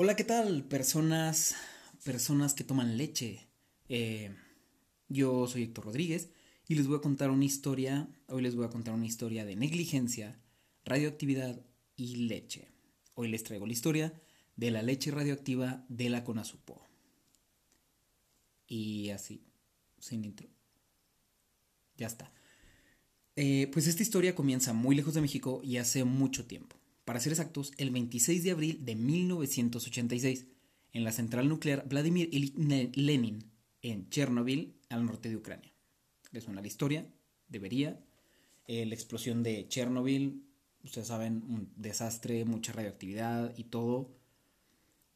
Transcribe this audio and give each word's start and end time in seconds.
Hola, 0.00 0.14
¿qué 0.14 0.22
tal? 0.22 0.62
Personas, 0.62 1.56
personas 2.04 2.54
que 2.54 2.62
toman 2.62 2.96
leche. 2.96 3.48
Eh, 3.88 4.32
yo 5.08 5.48
soy 5.48 5.64
Héctor 5.64 5.86
Rodríguez 5.86 6.30
y 6.68 6.76
les 6.76 6.86
voy 6.86 6.98
a 6.98 7.00
contar 7.00 7.30
una 7.30 7.44
historia, 7.44 8.08
hoy 8.28 8.42
les 8.42 8.54
voy 8.54 8.64
a 8.64 8.70
contar 8.70 8.94
una 8.94 9.06
historia 9.06 9.44
de 9.44 9.56
negligencia, 9.56 10.38
radioactividad 10.84 11.60
y 11.96 12.14
leche. 12.28 12.68
Hoy 13.16 13.26
les 13.26 13.42
traigo 13.42 13.66
la 13.66 13.72
historia 13.72 14.12
de 14.54 14.70
la 14.70 14.82
leche 14.82 15.10
radioactiva 15.10 15.84
de 15.88 16.10
la 16.10 16.22
Conasupo. 16.22 16.80
Y 18.68 19.10
así, 19.10 19.42
sin 19.98 20.24
intro. 20.24 20.46
Ya 21.96 22.06
está. 22.06 22.32
Eh, 23.34 23.68
pues 23.72 23.88
esta 23.88 24.04
historia 24.04 24.36
comienza 24.36 24.72
muy 24.72 24.94
lejos 24.94 25.14
de 25.14 25.22
México 25.22 25.60
y 25.64 25.78
hace 25.78 26.04
mucho 26.04 26.46
tiempo 26.46 26.77
para 27.08 27.20
ser 27.20 27.32
exactos, 27.32 27.72
el 27.78 27.90
26 27.90 28.44
de 28.44 28.50
abril 28.50 28.84
de 28.84 28.94
1986, 28.94 30.44
en 30.92 31.04
la 31.04 31.10
central 31.10 31.48
nuclear 31.48 31.88
Vladimir 31.88 32.28
Lenin, 32.30 33.50
en 33.80 34.10
Chernobyl, 34.10 34.76
al 34.90 35.06
norte 35.06 35.30
de 35.30 35.36
Ucrania. 35.36 35.72
¿Les 36.32 36.44
suena 36.44 36.60
la 36.60 36.66
historia? 36.66 37.10
Debería. 37.48 37.98
Eh, 38.66 38.84
la 38.84 38.94
explosión 38.94 39.42
de 39.42 39.66
Chernobyl, 39.68 40.44
ustedes 40.84 41.08
saben, 41.08 41.44
un 41.48 41.72
desastre, 41.76 42.44
mucha 42.44 42.74
radioactividad 42.74 43.56
y 43.56 43.64
todo. 43.64 44.14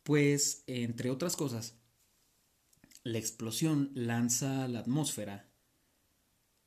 Pues, 0.02 0.64
entre 0.68 1.10
otras 1.10 1.36
cosas, 1.36 1.76
la 3.04 3.18
explosión 3.18 3.90
lanza 3.92 4.64
a 4.64 4.68
la 4.68 4.78
atmósfera 4.78 5.51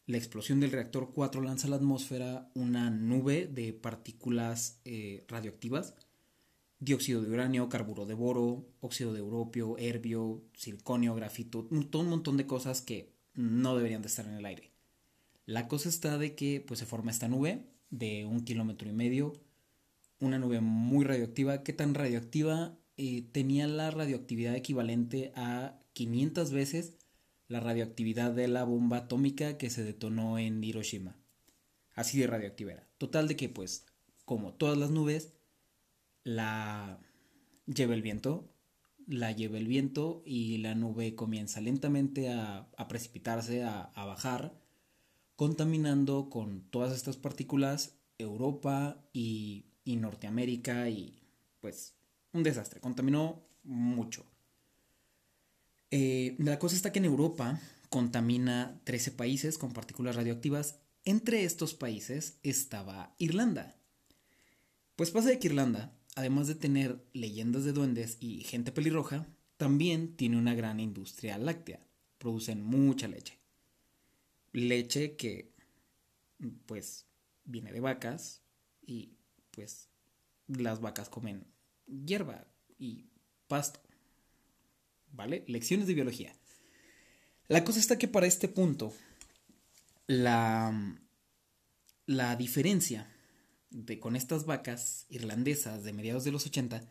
la 0.08 0.18
explosión 0.18 0.60
del 0.60 0.72
reactor 0.72 1.12
4 1.14 1.42
lanza 1.42 1.68
a 1.68 1.72
la 1.72 1.78
atmósfera 1.78 2.50
una 2.54 2.90
nube 2.90 3.48
de 3.48 3.74
partículas 3.74 4.80
eh, 4.86 5.26
radioactivas, 5.28 5.96
dióxido 6.80 7.22
de 7.22 7.32
uranio, 7.32 7.70
carburo 7.70 8.06
de 8.06 8.14
boro, 8.14 8.68
óxido 8.82 9.14
de 9.14 9.20
europio, 9.20 9.78
herbio, 9.80 10.44
circonio, 10.56 11.16
grafito, 11.16 11.68
un, 11.72 11.90
todo 11.90 12.04
un 12.04 12.10
montón 12.10 12.38
de 12.38 12.46
cosas 12.46 12.82
que 12.82 13.14
no 13.34 13.76
deberían 13.76 14.02
de 14.04 14.08
estar 14.08 14.28
en 14.28 14.36
el 14.36 14.46
aire. 14.46 14.72
La 15.48 15.68
cosa 15.68 15.90
está 15.90 16.18
de 16.18 16.36
que 16.36 16.64
pues, 16.66 16.80
se 16.80 16.86
forma 16.86 17.12
esta 17.12 17.28
nube 17.28 17.66
de 17.90 18.26
un 18.26 18.44
kilómetro 18.44 18.90
y 18.90 18.94
medio, 18.94 19.34
una 20.20 20.38
nube 20.38 20.62
muy 20.62 21.04
radioactiva. 21.04 21.64
¿Qué 21.64 21.74
tan 21.74 21.94
radioactiva? 21.94 22.78
Eh, 22.98 23.24
tenía 23.32 23.68
la 23.68 23.92
radioactividad 23.92 24.56
equivalente 24.56 25.32
a 25.36 25.80
500 25.94 26.52
veces 26.52 26.96
la 27.48 27.60
radioactividad 27.60 28.32
de 28.32 28.48
la 28.48 28.64
bomba 28.64 28.98
atómica 28.98 29.58
que 29.58 29.70
se 29.70 29.84
detonó 29.84 30.40
en 30.40 30.64
Hiroshima. 30.64 31.16
Así 31.94 32.20
de 32.20 32.28
radioactiva 32.28 32.74
era. 32.74 32.88
Total 32.98 33.28
de 33.28 33.36
que, 33.36 33.50
pues, 33.50 33.86
como 34.26 34.54
todas 34.54 34.78
las 34.78 34.90
nubes, 34.90 35.34
la 36.24 37.00
lleva 37.66 37.94
el 37.94 38.02
viento, 38.02 38.52
la 39.08 39.32
lleva 39.32 39.58
el 39.58 39.68
viento 39.68 40.24
y 40.26 40.58
la 40.58 40.76
nube 40.76 41.16
comienza 41.16 41.62
lentamente 41.62 42.32
a, 42.32 42.68
precipitarse, 42.90 43.64
a, 43.64 43.92
bajar, 43.96 44.60
contaminando 45.36 46.30
con 46.30 46.62
todas 46.70 46.94
estas 46.94 47.18
partículas 47.18 47.96
Europa 48.18 48.98
y, 49.14 49.66
y 49.84 49.98
Norteamérica 49.98 50.90
y 50.90 51.22
pues 51.62 51.96
un 52.34 52.44
desastre, 52.44 52.82
contaminó 52.82 53.44
mucho. 53.64 54.26
Eh, 55.98 56.36
la 56.40 56.60
cosa 56.60 56.76
está 56.76 56.92
que 56.92 57.00
en 57.00 57.06
Europa 57.06 57.58
contamina 57.88 58.82
13 58.84 59.12
países 59.12 59.58
con 59.58 59.72
partículas 59.72 60.18
radioactivas. 60.18 60.82
Entre 61.06 61.46
estos 61.46 61.74
países 61.74 62.38
estaba 62.44 63.16
Irlanda. 63.18 63.78
Pues 64.98 65.12
pasa 65.12 65.30
de 65.30 65.40
que 65.40 65.48
Irlanda, 65.48 65.98
además 66.16 66.48
de 66.48 66.56
tener 66.56 67.02
leyendas 67.14 67.64
de 67.64 67.72
duendes 67.72 68.18
y 68.20 68.42
gente 68.42 68.74
pelirroja, 68.74 69.26
también 69.56 70.18
tiene 70.18 70.38
una 70.38 70.54
gran 70.54 70.82
industria 70.82 71.38
láctea. 71.38 71.80
Producen 72.18 72.62
mucha 72.62 73.08
leche. 73.08 73.40
Leche 74.52 75.16
que, 75.16 75.54
pues, 76.66 77.06
viene 77.46 77.72
de 77.72 77.80
vacas 77.80 78.42
y, 78.86 79.14
pues, 79.52 79.88
las 80.48 80.82
vacas 80.82 81.08
comen 81.08 81.48
hierba 81.88 82.46
y 82.78 83.06
pasto. 83.48 83.85
¿Vale? 85.16 85.44
Lecciones 85.48 85.88
de 85.88 85.94
biología. 85.94 86.36
La 87.48 87.64
cosa 87.64 87.80
está 87.80 87.98
que 87.98 88.08
para 88.08 88.28
este 88.28 88.48
punto, 88.48 88.94
la, 90.08 91.00
la 92.06 92.36
diferencia 92.36 93.12
de, 93.70 94.00
con 94.00 94.16
estas 94.16 94.46
vacas 94.46 95.06
irlandesas 95.10 95.84
de 95.84 95.94
mediados 95.94 96.24
de 96.24 96.32
los 96.32 96.46
80 96.46 96.84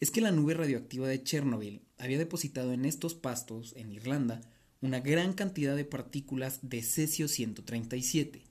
es 0.00 0.10
que 0.10 0.20
la 0.20 0.32
nube 0.32 0.54
radioactiva 0.54 1.08
de 1.08 1.22
Chernobyl 1.22 1.82
había 1.98 2.18
depositado 2.18 2.72
en 2.72 2.84
estos 2.84 3.14
pastos 3.14 3.72
en 3.76 3.92
Irlanda 3.92 4.40
una 4.80 5.00
gran 5.00 5.32
cantidad 5.32 5.74
de 5.74 5.86
partículas 5.86 6.58
de 6.62 6.82
cesio 6.82 7.26
137, 7.26 8.42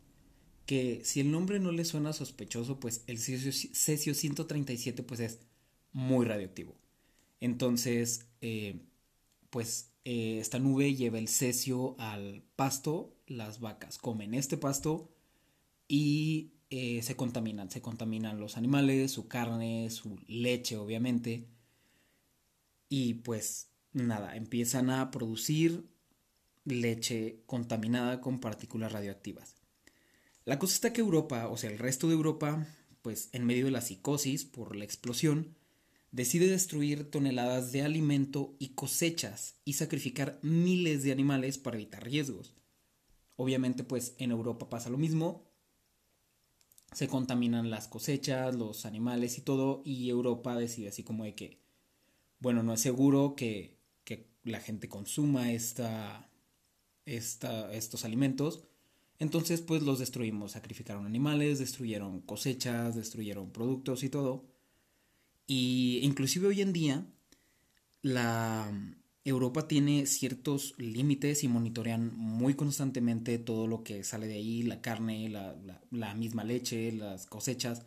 que 0.65 1.01
si 1.03 1.19
el 1.19 1.29
nombre 1.29 1.59
no 1.59 1.71
le 1.71 1.85
suena 1.85 2.11
sospechoso, 2.11 2.79
pues 2.79 3.03
el 3.05 3.19
cesio, 3.19 4.13
137 4.15 5.03
pues 5.03 5.19
es 5.19 5.39
muy 5.91 6.25
radioactivo. 6.25 6.75
Entonces, 7.39 8.25
eh, 8.41 8.81
pues 9.53 9.93
eh, 10.03 10.39
esta 10.39 10.57
nube 10.57 10.95
lleva 10.95 11.19
el 11.19 11.27
cesio 11.27 11.95
al 11.99 12.43
pasto, 12.55 13.15
las 13.27 13.59
vacas 13.59 13.99
comen 13.99 14.33
este 14.33 14.57
pasto 14.57 15.11
y 15.87 16.53
eh, 16.71 17.03
se 17.03 17.15
contaminan, 17.15 17.69
se 17.69 17.79
contaminan 17.79 18.39
los 18.39 18.57
animales, 18.57 19.11
su 19.11 19.27
carne, 19.27 19.91
su 19.91 20.19
leche 20.25 20.75
obviamente 20.75 21.47
y 22.89 23.13
pues 23.13 23.69
nada, 23.91 24.35
empiezan 24.35 24.89
a 24.89 25.11
producir 25.11 25.87
leche 26.65 27.43
contaminada 27.45 28.21
con 28.21 28.39
partículas 28.39 28.91
radioactivas. 28.91 29.53
La 30.45 30.57
cosa 30.57 30.73
está 30.73 30.93
que 30.93 31.01
Europa, 31.01 31.47
o 31.47 31.57
sea, 31.57 31.69
el 31.69 31.77
resto 31.77 32.07
de 32.07 32.15
Europa, 32.15 32.65
pues 33.03 33.29
en 33.33 33.45
medio 33.45 33.65
de 33.65 33.71
la 33.71 33.81
psicosis 33.81 34.45
por 34.45 34.75
la 34.75 34.83
explosión, 34.83 35.55
decide 36.13 36.47
destruir 36.47 37.09
toneladas 37.09 37.71
de 37.71 37.81
alimento 37.81 38.55
y 38.59 38.69
cosechas 38.69 39.55
y 39.65 39.73
sacrificar 39.73 40.39
miles 40.43 41.03
de 41.03 41.11
animales 41.11 41.57
para 41.57 41.75
evitar 41.75 42.03
riesgos. 42.03 42.53
Obviamente 43.35 43.83
pues 43.83 44.13
en 44.19 44.29
Europa 44.29 44.69
pasa 44.69 44.91
lo 44.91 44.99
mismo, 44.99 45.43
se 46.93 47.07
contaminan 47.07 47.71
las 47.71 47.87
cosechas, 47.87 48.55
los 48.55 48.85
animales 48.85 49.39
y 49.39 49.41
todo, 49.41 49.81
y 49.83 50.07
Europa 50.09 50.55
decide 50.55 50.89
así 50.89 51.01
como 51.01 51.23
de 51.23 51.33
que, 51.33 51.59
bueno, 52.39 52.61
no 52.61 52.73
es 52.73 52.81
seguro 52.81 53.35
que, 53.35 53.79
que 54.03 54.29
la 54.43 54.59
gente 54.59 54.87
consuma 54.87 55.51
esta, 55.51 56.29
esta, 57.05 57.73
estos 57.73 58.05
alimentos, 58.05 58.65
entonces 59.17 59.61
pues 59.61 59.81
los 59.81 59.97
destruimos, 59.97 60.51
sacrificaron 60.51 61.07
animales, 61.07 61.57
destruyeron 61.57 62.21
cosechas, 62.21 62.95
destruyeron 62.95 63.49
productos 63.49 64.03
y 64.03 64.09
todo, 64.09 64.52
y 65.47 65.99
inclusive 66.03 66.47
hoy 66.47 66.61
en 66.61 66.73
día 66.73 67.05
la 68.01 68.71
Europa 69.25 69.67
tiene 69.67 70.05
ciertos 70.05 70.73
límites 70.77 71.43
y 71.43 71.47
monitorean 71.47 72.13
muy 72.15 72.55
constantemente 72.55 73.37
todo 73.37 73.67
lo 73.67 73.83
que 73.83 74.03
sale 74.03 74.27
de 74.27 74.35
ahí, 74.35 74.63
la 74.63 74.81
carne, 74.81 75.29
la, 75.29 76.15
misma 76.15 76.43
leche, 76.43 76.91
las 76.91 77.25
cosechas, 77.25 77.83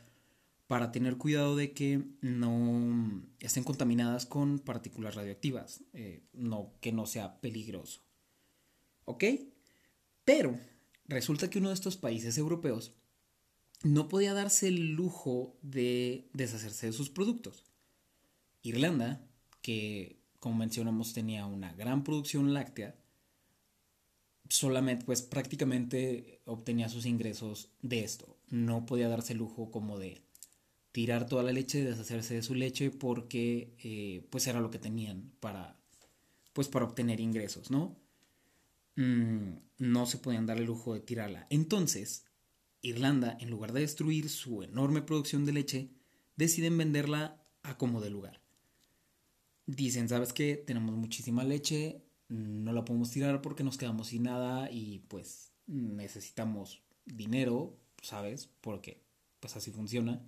para 0.67 0.93
tener 0.93 1.19
cuidado 1.19 1.55
de 1.55 1.73
que 1.73 2.03
no 2.23 3.23
estén 3.39 3.65
contaminadas 3.65 4.25
con 4.25 4.59
partículas 4.59 5.15
radioactivas, 5.15 5.85
eh, 5.93 6.23
no, 6.33 6.73
que 6.81 6.93
no 6.93 7.07
sea 7.07 7.41
peligroso. 7.41 8.01
¿Ok? 9.05 9.25
Pero 10.25 10.59
resulta 11.07 11.51
que 11.51 11.59
uno 11.59 11.69
de 11.69 11.75
estos 11.75 11.99
países 11.99 12.39
europeos 12.39 12.95
no 13.83 14.09
podía 14.09 14.35
darse 14.35 14.69
el 14.69 14.93
lujo 14.93 15.57
de 15.63 16.29
deshacerse 16.33 16.87
de 16.87 16.93
sus 16.93 17.11
productos. 17.11 17.65
Irlanda, 18.63 19.27
que 19.63 20.21
como 20.41 20.57
mencionamos 20.57 21.13
tenía 21.13 21.47
una 21.47 21.73
gran 21.75 22.05
producción 22.05 22.55
láctea, 22.55 22.95
solamente 24.49 25.05
pues 25.05 25.23
prácticamente 25.23 26.41
obtenía 26.45 26.89
sus 26.89 27.07
ingresos 27.07 27.71
de 27.83 28.05
esto. 28.05 28.37
No 28.49 28.87
podía 28.87 29.09
darse 29.09 29.33
el 29.33 29.41
lujo 29.41 29.71
como 29.71 29.99
de 29.99 30.23
tirar 30.93 31.27
toda 31.27 31.43
la 31.43 31.53
leche, 31.53 31.85
deshacerse 31.85 32.35
de 32.35 32.43
su 32.43 32.55
leche 32.55 32.91
porque 32.91 33.75
eh, 33.83 34.27
pues 34.31 34.47
era 34.47 34.61
lo 34.61 34.71
que 34.71 34.79
tenían 34.79 35.33
para 35.41 35.77
pues 36.53 36.69
para 36.69 36.87
obtener 36.87 37.21
ingresos, 37.21 37.71
¿no? 37.71 37.99
Mm, 38.97 39.59
no 39.79 40.07
se 40.07 40.17
podían 40.19 40.47
dar 40.47 40.57
el 40.57 40.65
lujo 40.65 40.95
de 40.95 41.01
tirarla. 41.01 41.47
Entonces, 41.51 42.26
Irlanda, 42.87 43.37
en 43.41 43.51
lugar 43.51 43.73
de 43.73 43.81
destruir 43.81 44.29
su 44.29 44.63
enorme 44.63 45.03
producción 45.03 45.45
de 45.45 45.53
leche, 45.53 45.91
deciden 46.37 46.79
venderla 46.79 47.43
a 47.63 47.77
como 47.77 48.01
de 48.01 48.11
lugar. 48.11 48.41
Dicen, 49.67 50.09
¿sabes 50.09 50.33
qué? 50.33 50.57
Tenemos 50.57 50.95
muchísima 50.95 51.43
leche, 51.43 52.05
no 52.29 52.73
la 52.73 52.85
podemos 52.85 53.11
tirar 53.11 53.43
porque 53.43 53.65
nos 53.65 53.77
quedamos 53.77 54.09
sin 54.09 54.25
nada 54.25 54.71
y 54.71 55.01
pues 55.09 55.53
necesitamos 55.67 56.83
dinero, 57.05 57.77
¿sabes? 58.03 58.49
Porque 58.61 59.03
pues 59.41 59.57
así 59.57 59.73
funciona. 59.73 60.25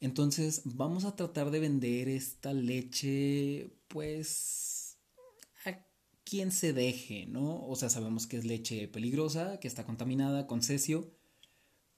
Entonces 0.00 0.62
vamos 0.64 1.04
a 1.04 1.14
tratar 1.14 1.50
de 1.50 1.60
vender 1.60 2.08
esta 2.08 2.54
leche 2.54 3.70
pues 3.88 4.96
a 5.66 5.86
quien 6.24 6.52
se 6.52 6.72
deje, 6.72 7.26
¿no? 7.26 7.66
O 7.66 7.76
sea, 7.76 7.90
sabemos 7.90 8.26
que 8.26 8.38
es 8.38 8.46
leche 8.46 8.88
peligrosa, 8.88 9.60
que 9.60 9.68
está 9.68 9.84
contaminada 9.84 10.46
con 10.46 10.62
cesio, 10.62 11.19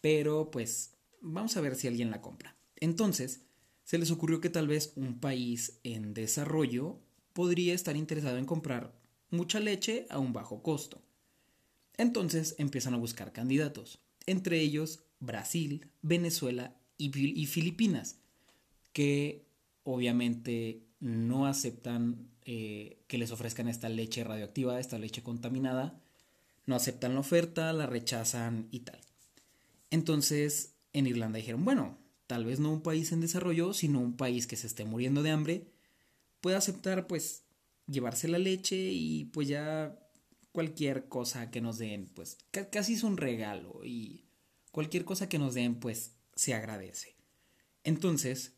pero 0.03 0.51
pues 0.51 0.93
vamos 1.23 1.57
a 1.57 1.63
ver 1.63 1.77
si 1.77 1.89
alguien 1.89 2.11
la 2.11 2.21
compra. 2.21 2.55
Entonces, 2.77 3.47
se 3.85 3.97
les 3.97 4.11
ocurrió 4.11 4.43
que 4.43 4.51
tal 4.51 4.69
vez 4.69 4.93
un 4.97 5.19
país 5.19 5.79
en 5.85 6.13
desarrollo 6.13 6.99
podría 7.33 7.73
estar 7.73 7.97
interesado 7.97 8.37
en 8.37 8.45
comprar 8.45 8.93
mucha 9.31 9.61
leche 9.61 10.07
a 10.11 10.19
un 10.19 10.35
bajo 10.35 10.63
costo. 10.63 11.01
Entonces 11.97 12.55
empiezan 12.59 12.95
a 12.95 12.99
buscar 12.99 13.33
candidatos, 13.33 14.01
entre 14.27 14.61
ellos 14.61 15.05
Brasil, 15.21 15.89
Venezuela 16.03 16.77
y, 16.99 17.47
Filipinas, 17.47 18.19
que 18.93 19.47
obviamente 19.85 20.83
no 21.01 21.47
aceptan 21.47 22.29
eh, 22.45 22.99
que 23.07 23.19
les 23.19 23.31
ofrezcan 23.31 23.69
esta 23.69 23.89
leche 23.89 24.25
radioactiva, 24.25 24.81
esta 24.81 24.99
leche 24.99 25.23
contaminada, 25.23 26.01
no 26.67 26.77
aceptan 26.77 27.15
la 27.15 27.21
oferta, 27.21 27.73
la 27.73 27.87
rechazan 27.87 28.69
y 28.71 28.81
tal. 28.81 29.01
Entonces 29.93 30.75
en 30.95 31.07
Irlanda 31.07 31.37
dijeron, 31.37 31.65
bueno, 31.65 31.99
tal 32.27 32.47
vez 32.47 32.59
no 32.59 32.73
un 32.73 32.83
país 32.83 33.13
en 33.13 33.21
desarrollo, 33.21 33.75
sino 33.75 34.01
un 34.01 34.17
país 34.17 34.47
que 34.47 34.57
se 34.57 34.67
esté 34.67 34.87
muriendo 34.87 35.23
de 35.23 35.31
hambre, 35.31 35.71
puede 36.41 36.57
aceptar 36.57 37.07
pues 37.07 37.45
llevarse 37.87 38.27
la 38.27 38.39
leche 38.39 38.77
y 38.77 39.27
pues 39.27 39.49
ya 39.49 39.99
cualquier 40.51 41.09
cosa 41.09 41.51
que 41.51 41.61
nos 41.61 41.77
den, 41.77 42.07
pues 42.07 42.39
casi 42.71 42.95
es 42.95 43.03
un 43.03 43.19
regalo 43.19 43.83
y 43.85 44.25
cualquier 44.71 45.05
cosa 45.05 45.29
que 45.29 45.39
nos 45.39 45.53
den 45.53 45.75
pues 45.75 46.13
se 46.35 46.55
agradece. 46.55 47.15
Entonces, 47.85 48.55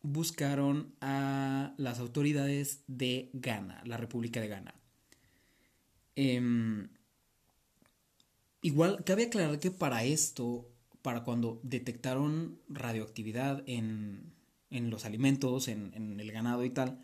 buscaron 0.00 0.94
a 1.02 1.74
las 1.76 1.98
autoridades 1.98 2.82
de 2.86 3.28
Ghana, 3.34 3.82
la 3.84 3.98
República 3.98 4.40
de 4.40 4.48
Ghana. 4.48 4.74
Em, 6.16 6.88
igual, 8.62 9.04
cabe 9.04 9.24
aclarar 9.24 9.58
que 9.58 9.70
para 9.70 10.04
esto, 10.04 10.70
para 11.02 11.24
cuando 11.24 11.60
detectaron 11.62 12.58
radioactividad 12.68 13.62
en, 13.66 14.32
en 14.70 14.90
los 14.90 15.04
alimentos, 15.04 15.68
en, 15.68 15.92
en 15.94 16.20
el 16.20 16.32
ganado 16.32 16.64
y 16.64 16.70
tal, 16.70 17.00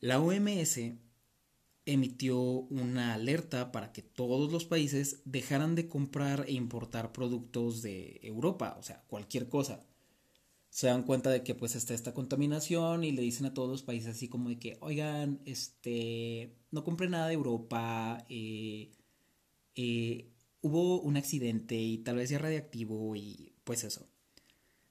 la 0.00 0.20
OMS 0.20 0.78
emitió 1.86 2.38
una 2.40 3.14
alerta 3.14 3.70
para 3.70 3.92
que 3.92 4.02
todos 4.02 4.52
los 4.52 4.64
países 4.64 5.22
dejaran 5.24 5.76
de 5.76 5.88
comprar 5.88 6.44
e 6.48 6.52
importar 6.52 7.12
productos 7.12 7.80
de 7.80 8.18
Europa, 8.22 8.76
o 8.78 8.82
sea, 8.82 9.04
cualquier 9.06 9.48
cosa. 9.48 9.86
Se 10.68 10.88
dan 10.88 11.04
cuenta 11.04 11.30
de 11.30 11.42
que 11.42 11.54
pues 11.54 11.76
está 11.76 11.94
esta 11.94 12.12
contaminación 12.12 13.04
y 13.04 13.12
le 13.12 13.22
dicen 13.22 13.46
a 13.46 13.54
todos 13.54 13.70
los 13.70 13.82
países 13.82 14.16
así 14.16 14.28
como 14.28 14.48
de 14.48 14.58
que, 14.58 14.76
oigan, 14.80 15.40
este, 15.46 16.52
no 16.72 16.84
compren 16.84 17.12
nada 17.12 17.28
de 17.28 17.34
Europa, 17.34 18.26
eh, 18.28 18.90
eh, 19.76 20.32
hubo 20.60 21.00
un 21.00 21.16
accidente 21.16 21.76
y 21.76 21.98
tal 21.98 22.16
vez 22.16 22.28
sea 22.28 22.38
radiactivo 22.38 23.14
y 23.16 23.54
pues 23.64 23.84
eso. 23.84 24.08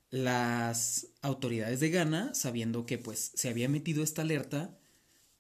Las 0.10 1.08
autoridades 1.22 1.80
de 1.80 1.90
Ghana, 1.90 2.34
sabiendo 2.34 2.86
que 2.86 2.98
pues 2.98 3.32
se 3.36 3.50
había 3.50 3.66
emitido 3.66 4.04
esta 4.04 4.22
alerta, 4.22 4.78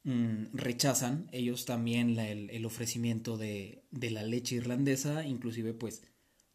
Mm, 0.05 0.53
rechazan 0.53 1.27
ellos 1.31 1.65
también 1.65 2.19
el, 2.19 2.63
ofrecimiento 2.67 3.37
de, 3.37 3.83
la 3.91 4.21
leche 4.21 4.55
irlandesa, 4.55 5.25
inclusive 5.25 5.73
pues 5.73 6.03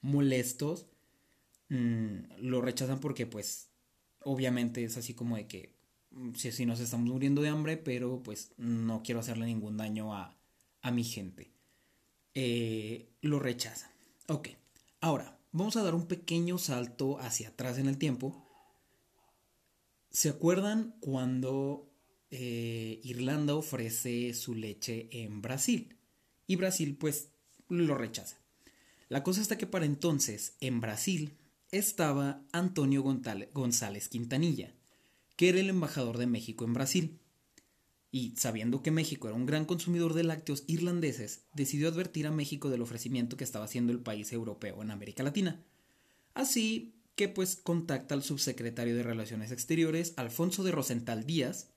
molestos, 0.01 0.87
mm, 1.69 2.39
lo 2.39 2.63
rechazan 2.63 3.01
porque 3.01 3.27
pues 3.27 3.71
obviamente 4.23 4.85
es 4.85 4.97
así 4.97 5.15
como 5.15 5.37
de 5.37 5.49
que 5.49 5.75
mm, 6.13 6.35
si 6.35 6.49
así 6.49 6.65
nos 6.65 6.79
estamos 6.79 7.09
muriendo 7.09 7.43
de 7.43 7.49
hambre, 7.49 7.77
pero 7.77 8.23
pues 8.23 8.53
no 8.57 9.03
quiero 9.03 9.19
hacerle 9.19 9.47
ningún 9.47 9.77
daño 9.77 10.15
a, 10.15 10.37
mi 10.93 11.03
gente. 11.05 11.53
Eh, 12.35 13.17
lo 13.21 13.39
rechazan. 13.39 13.91
Ok, 14.29 14.49
ahora 15.01 15.39
vamos 15.53 15.77
a 15.77 15.83
dar 15.83 15.95
un 15.95 16.07
pequeño 16.07 16.59
salto 16.59 17.19
hacia 17.19 17.49
atrás 17.49 17.79
en 17.79 17.89
el 17.89 17.99
tiempo. 17.99 18.47
¿Se 20.11 20.29
acuerdan 20.29 20.97
cuando 21.01 21.91
eh, 22.31 23.01
Irlanda 23.03 23.57
ofrece 23.57 24.33
su 24.35 24.55
leche 24.55 25.09
en 25.11 25.43
Brasil 25.43 25.97
y 26.47 26.57
Brasil 26.57 26.97
pues 26.97 27.31
lo 27.69 27.97
rechaza. 27.97 28.37
La 29.09 29.25
cosa 29.25 29.41
está 29.41 29.59
que 29.59 29.67
para 29.67 29.85
entonces 29.85 30.55
en 30.61 30.81
Brasil 30.81 31.37
estaba 31.73 32.45
Antonio 32.53 33.03
González 33.03 34.09
Quintanilla, 34.09 34.75
que 35.37 35.49
era 35.49 35.59
el 35.59 35.71
embajador 35.71 36.19
de 36.19 36.27
México 36.27 36.65
en 36.65 36.75
Brasil. 36.75 37.20
Y 38.13 38.35
sabiendo 38.37 38.83
que 38.83 38.91
México 38.91 39.29
era 39.29 39.37
un 39.37 39.47
gran 39.47 39.65
consumidor 39.65 40.15
de 40.15 40.25
lácteos 40.25 40.65
irlandeses, 40.67 41.45
decidió 41.55 41.89
advertir 41.89 42.27
a 42.27 42.33
México 42.33 42.69
del 42.69 42.83
ofrecimiento 42.83 43.37
que 43.37 43.45
estaba 43.45 43.67
haciendo 43.67 43.93
el 43.93 44.01
país 44.01 44.33
europeo 44.33 44.83
en 44.83 44.91
América 44.91 45.23
Latina. 45.23 45.63
Así 46.35 46.95
que 47.15 47.29
pues 47.29 47.57
contacta 47.57 48.15
al 48.15 48.23
subsecretario 48.23 48.97
de 48.97 49.03
Relaciones 49.03 49.53
Exteriores, 49.53 50.15
Alfonso 50.17 50.65
de 50.65 50.73
Rosenthal 50.73 51.25
Díaz, 51.25 51.71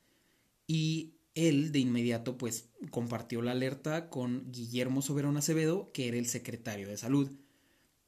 y 0.67 1.15
él 1.35 1.71
de 1.71 1.79
inmediato 1.79 2.37
pues 2.37 2.69
compartió 2.89 3.41
la 3.41 3.51
alerta 3.51 4.09
con 4.09 4.51
Guillermo 4.51 5.01
Soberón 5.01 5.37
Acevedo, 5.37 5.91
que 5.91 6.07
era 6.07 6.17
el 6.17 6.27
secretario 6.27 6.87
de 6.87 6.97
salud. 6.97 7.31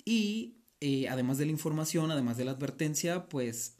Y 0.03 0.61
eh, 0.81 1.07
además 1.09 1.37
de 1.37 1.45
la 1.45 1.51
información, 1.51 2.11
además 2.11 2.37
de 2.37 2.45
la 2.45 2.51
advertencia, 2.51 3.27
pues 3.27 3.77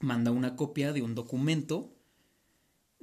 manda 0.00 0.30
una 0.30 0.56
copia 0.56 0.92
de 0.92 1.02
un 1.02 1.14
documento, 1.14 1.93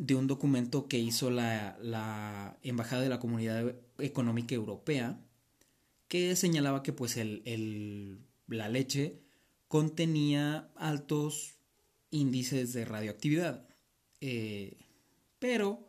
de 0.02 0.16
un 0.16 0.26
documento 0.26 0.88
que 0.88 0.98
hizo 0.98 1.30
la, 1.30 1.78
la 1.80 2.58
Embajada 2.64 3.04
de 3.04 3.10
la 3.10 3.20
Comunidad 3.20 3.76
Económica 4.00 4.56
Europea, 4.56 5.24
que 6.08 6.36
señalaba 6.36 6.82
que 6.82 6.92
pues 6.92 7.18
el, 7.18 7.44
el, 7.46 8.18
la 8.48 8.68
leche 8.68 9.22
contenía 9.68 10.72
altos 10.76 11.60
índices 12.10 12.74
de 12.74 12.84
radioactividad. 12.84 13.70
Eh, 14.22 14.80
pero, 15.38 15.88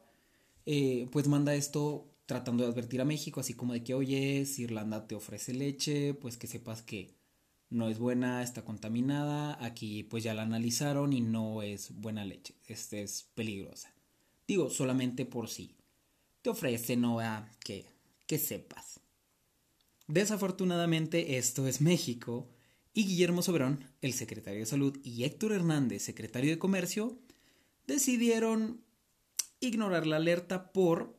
eh, 0.66 1.08
pues 1.10 1.26
manda 1.26 1.54
esto 1.54 2.06
tratando 2.26 2.64
de 2.64 2.70
advertir 2.70 3.00
a 3.00 3.06
México, 3.06 3.40
así 3.40 3.54
como 3.54 3.72
de 3.72 3.82
que, 3.82 3.94
oye, 3.94 4.44
si 4.44 4.64
Irlanda 4.64 5.06
te 5.06 5.14
ofrece 5.14 5.54
leche, 5.54 6.12
pues 6.12 6.36
que 6.36 6.46
sepas 6.46 6.82
que 6.82 7.14
no 7.70 7.88
es 7.88 7.98
buena, 7.98 8.42
está 8.42 8.62
contaminada, 8.62 9.56
aquí 9.64 10.02
pues 10.02 10.22
ya 10.22 10.34
la 10.34 10.42
analizaron 10.42 11.14
y 11.14 11.22
no 11.22 11.62
es 11.62 11.92
buena 11.98 12.26
leche, 12.26 12.54
este 12.68 13.02
es 13.02 13.30
peligrosa. 13.34 13.91
Digo, 14.52 14.68
solamente 14.68 15.24
por 15.24 15.48
si 15.48 15.74
te 16.42 16.50
ofrece, 16.50 16.94
no 16.94 17.20
a 17.20 17.48
que, 17.64 17.86
que 18.26 18.36
sepas. 18.36 19.00
Desafortunadamente 20.08 21.38
esto 21.38 21.66
es 21.66 21.80
México 21.80 22.50
y 22.92 23.06
Guillermo 23.06 23.40
Soberón, 23.40 23.86
el 24.02 24.12
secretario 24.12 24.60
de 24.60 24.66
Salud, 24.66 24.98
y 25.02 25.24
Héctor 25.24 25.52
Hernández, 25.52 26.02
secretario 26.02 26.50
de 26.50 26.58
Comercio, 26.58 27.18
decidieron 27.86 28.84
ignorar 29.58 30.06
la 30.06 30.16
alerta 30.16 30.70
por 30.70 31.18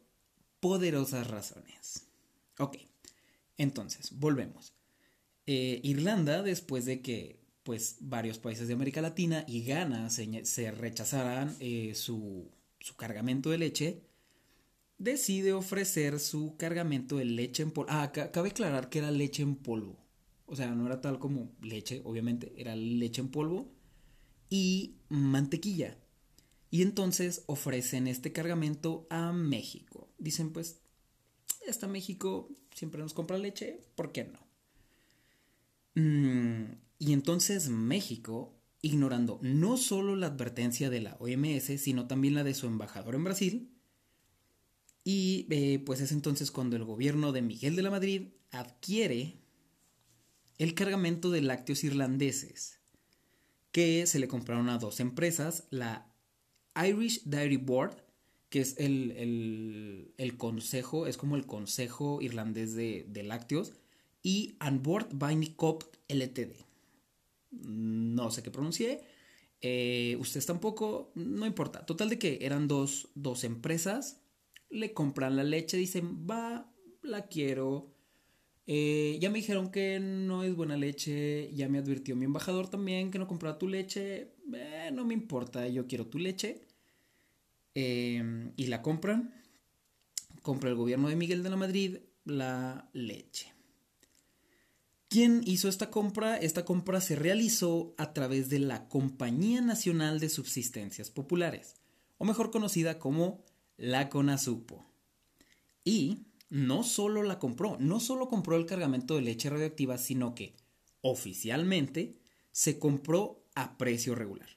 poderosas 0.60 1.26
razones. 1.26 2.06
Ok, 2.60 2.78
entonces, 3.58 4.12
volvemos. 4.12 4.76
Eh, 5.48 5.82
Irlanda, 5.84 6.44
después 6.44 6.86
de 6.86 7.02
que 7.02 7.42
pues 7.64 7.98
varios 8.00 8.38
países 8.38 8.68
de 8.68 8.76
América 8.76 9.02
Latina 9.02 9.44
y 9.48 9.64
Ghana 9.64 10.12
se, 10.12 10.72
rechazaran 10.72 11.56
eh, 11.60 11.94
su, 11.96 12.52
su, 12.84 12.96
cargamento 12.96 13.50
de 13.50 13.58
leche, 13.58 14.04
decide 14.98 15.54
ofrecer 15.54 16.20
su 16.20 16.56
cargamento 16.58 17.18
de 17.18 17.26
leche 17.26 17.64
en 17.64 17.72
polvo. 17.72 17.90
Ah, 17.92 18.12
cabe 18.12 18.50
aclarar 18.50 18.90
que 18.90 19.00
era 19.00 19.12
leche 19.12 19.42
en 19.42 19.56
polvo. 19.56 19.98
O 20.46 20.56
sea, 20.56 20.70
no 20.76 20.86
era 20.86 21.00
tal 21.00 21.20
como 21.20 21.52
leche, 21.62 22.02
obviamente, 22.04 22.54
era 22.58 22.76
leche 22.76 23.22
en 23.22 23.30
polvo 23.30 23.72
y 24.50 24.98
mantequilla. 25.10 25.98
Y 26.70 26.82
entonces 26.82 27.44
ofrecen 27.46 28.08
este 28.08 28.32
cargamento 28.34 29.08
a 29.10 29.32
México. 29.32 30.10
Dicen, 30.18 30.52
pues, 30.52 30.82
esta 31.66 31.88
México 31.88 32.50
siempre 32.74 33.02
nos 33.02 33.14
compra 33.14 33.38
leche, 33.38 33.82
¿por 33.96 34.12
qué 34.12 34.26
no? 34.26 34.40
Mm, 35.96 36.74
y 37.00 37.14
entonces 37.14 37.70
México, 37.70 38.53
ignorando 38.84 39.40
no 39.42 39.78
solo 39.78 40.16
la 40.16 40.28
advertencia 40.28 40.92
de 40.92 41.02
la 41.02 41.16
OMS, 41.16 41.82
sino 41.82 42.06
también 42.06 42.36
la 42.36 42.44
de 42.44 42.54
su 42.54 42.68
embajador 42.68 43.16
en 43.16 43.24
Brasil, 43.24 43.70
y 45.06 45.48
eh, 45.50 45.80
pues 45.80 46.02
es 46.02 46.12
entonces 46.12 46.52
cuando 46.52 46.76
el 46.76 46.84
gobierno 46.84 47.32
de 47.32 47.42
Miguel 47.42 47.76
de 47.76 47.82
la 47.82 47.90
Madrid 47.90 48.28
adquiere 48.52 49.38
el 50.58 50.76
cargamento 50.76 51.32
de 51.32 51.42
lácteos 51.42 51.84
irlandeses, 51.84 52.80
que 53.72 54.06
se 54.06 54.20
le 54.20 54.28
compraron 54.28 54.70
a 54.70 54.78
dos 54.78 55.00
empresas, 55.00 55.64
la 55.72 56.14
Irish 56.76 57.24
Dairy 57.24 57.58
Board, 57.58 58.04
que 58.50 58.60
es 58.60 58.76
el, 58.78 60.36
consejo, 60.38 61.08
es 61.08 61.18
como 61.18 61.38
el 61.38 61.46
consejo 61.46 62.22
irlandés 62.22 62.76
de, 62.76 63.24
lácteos, 63.24 63.74
y 64.22 64.58
Board 64.82 65.08
by 65.14 65.56
Cop 65.56 65.84
Ltd. 66.10 66.73
No 67.62 68.32
sé 68.32 68.44
qué 68.44 68.52
pronuncié. 68.52 69.02
Eh, 69.66 70.18
ustedes 70.20 70.46
tampoco, 70.46 71.12
no 71.16 71.46
importa. 71.46 71.86
Total 71.86 72.10
de 72.10 72.20
que 72.20 72.40
eran 72.42 72.68
dos, 72.68 73.10
dos 73.16 73.46
empresas, 73.46 74.22
le 74.70 74.94
compran 74.94 75.38
la 75.38 75.44
leche, 75.46 75.78
dicen, 75.78 76.28
va, 76.30 76.70
la 77.02 77.28
quiero. 77.28 77.94
Eh, 78.68 79.18
ya 79.22 79.30
me 79.30 79.40
dijeron 79.40 79.72
que 79.72 80.00
no 80.02 80.44
es 80.44 80.54
buena 80.54 80.76
leche, 80.76 81.50
ya 81.54 81.70
me 81.70 81.78
advirtió 81.78 82.16
mi 82.16 82.26
embajador 82.26 82.70
también 82.70 83.10
que 83.12 83.20
no 83.20 83.28
compraba 83.28 83.58
tu 83.58 83.68
leche, 83.70 84.34
eh, 84.54 84.90
no 84.94 85.06
me 85.06 85.14
importa, 85.14 85.68
yo 85.68 85.88
quiero 85.88 86.08
tu 86.08 86.20
leche. 86.20 86.68
y 87.76 88.66
la 88.68 88.82
compran. 88.82 89.34
Compra 90.42 90.70
el 90.70 90.76
gobierno 90.76 91.08
de 91.10 91.16
Miguel 91.16 91.42
de 91.42 91.50
la 91.50 91.56
Madrid 91.56 91.98
la 92.26 92.90
leche. 92.94 93.54
¿Quién 95.14 95.44
hizo 95.46 95.70
esta 95.70 95.92
compra? 95.92 96.38
Esta 96.38 96.66
compra 96.66 97.00
se 97.00 97.16
realizó 97.16 97.94
a 98.00 98.14
través 98.14 98.50
de 98.50 98.58
la 98.58 98.90
Compañía 98.90 99.62
Nacional 99.62 100.20
de 100.20 100.28
Subsistencias 100.28 101.12
Populares, 101.12 101.76
o 102.18 102.26
mejor 102.26 102.50
conocida 102.50 102.98
como 102.98 103.46
la 103.78 104.10
CONASUPO. 104.10 104.84
Y 105.84 106.26
no 106.50 106.82
solo 106.82 107.22
la 107.22 107.38
compró, 107.38 107.78
no 107.80 108.00
solo 108.00 108.28
compró 108.28 108.56
el 108.56 108.66
cargamento 108.66 109.16
de 109.16 109.22
leche 109.22 109.52
radioactiva, 109.52 110.00
sino 110.00 110.34
que 110.34 110.56
oficialmente 111.02 112.18
se 112.52 112.80
compró 112.80 113.46
a 113.54 113.78
precio 113.78 114.16
regular. 114.16 114.50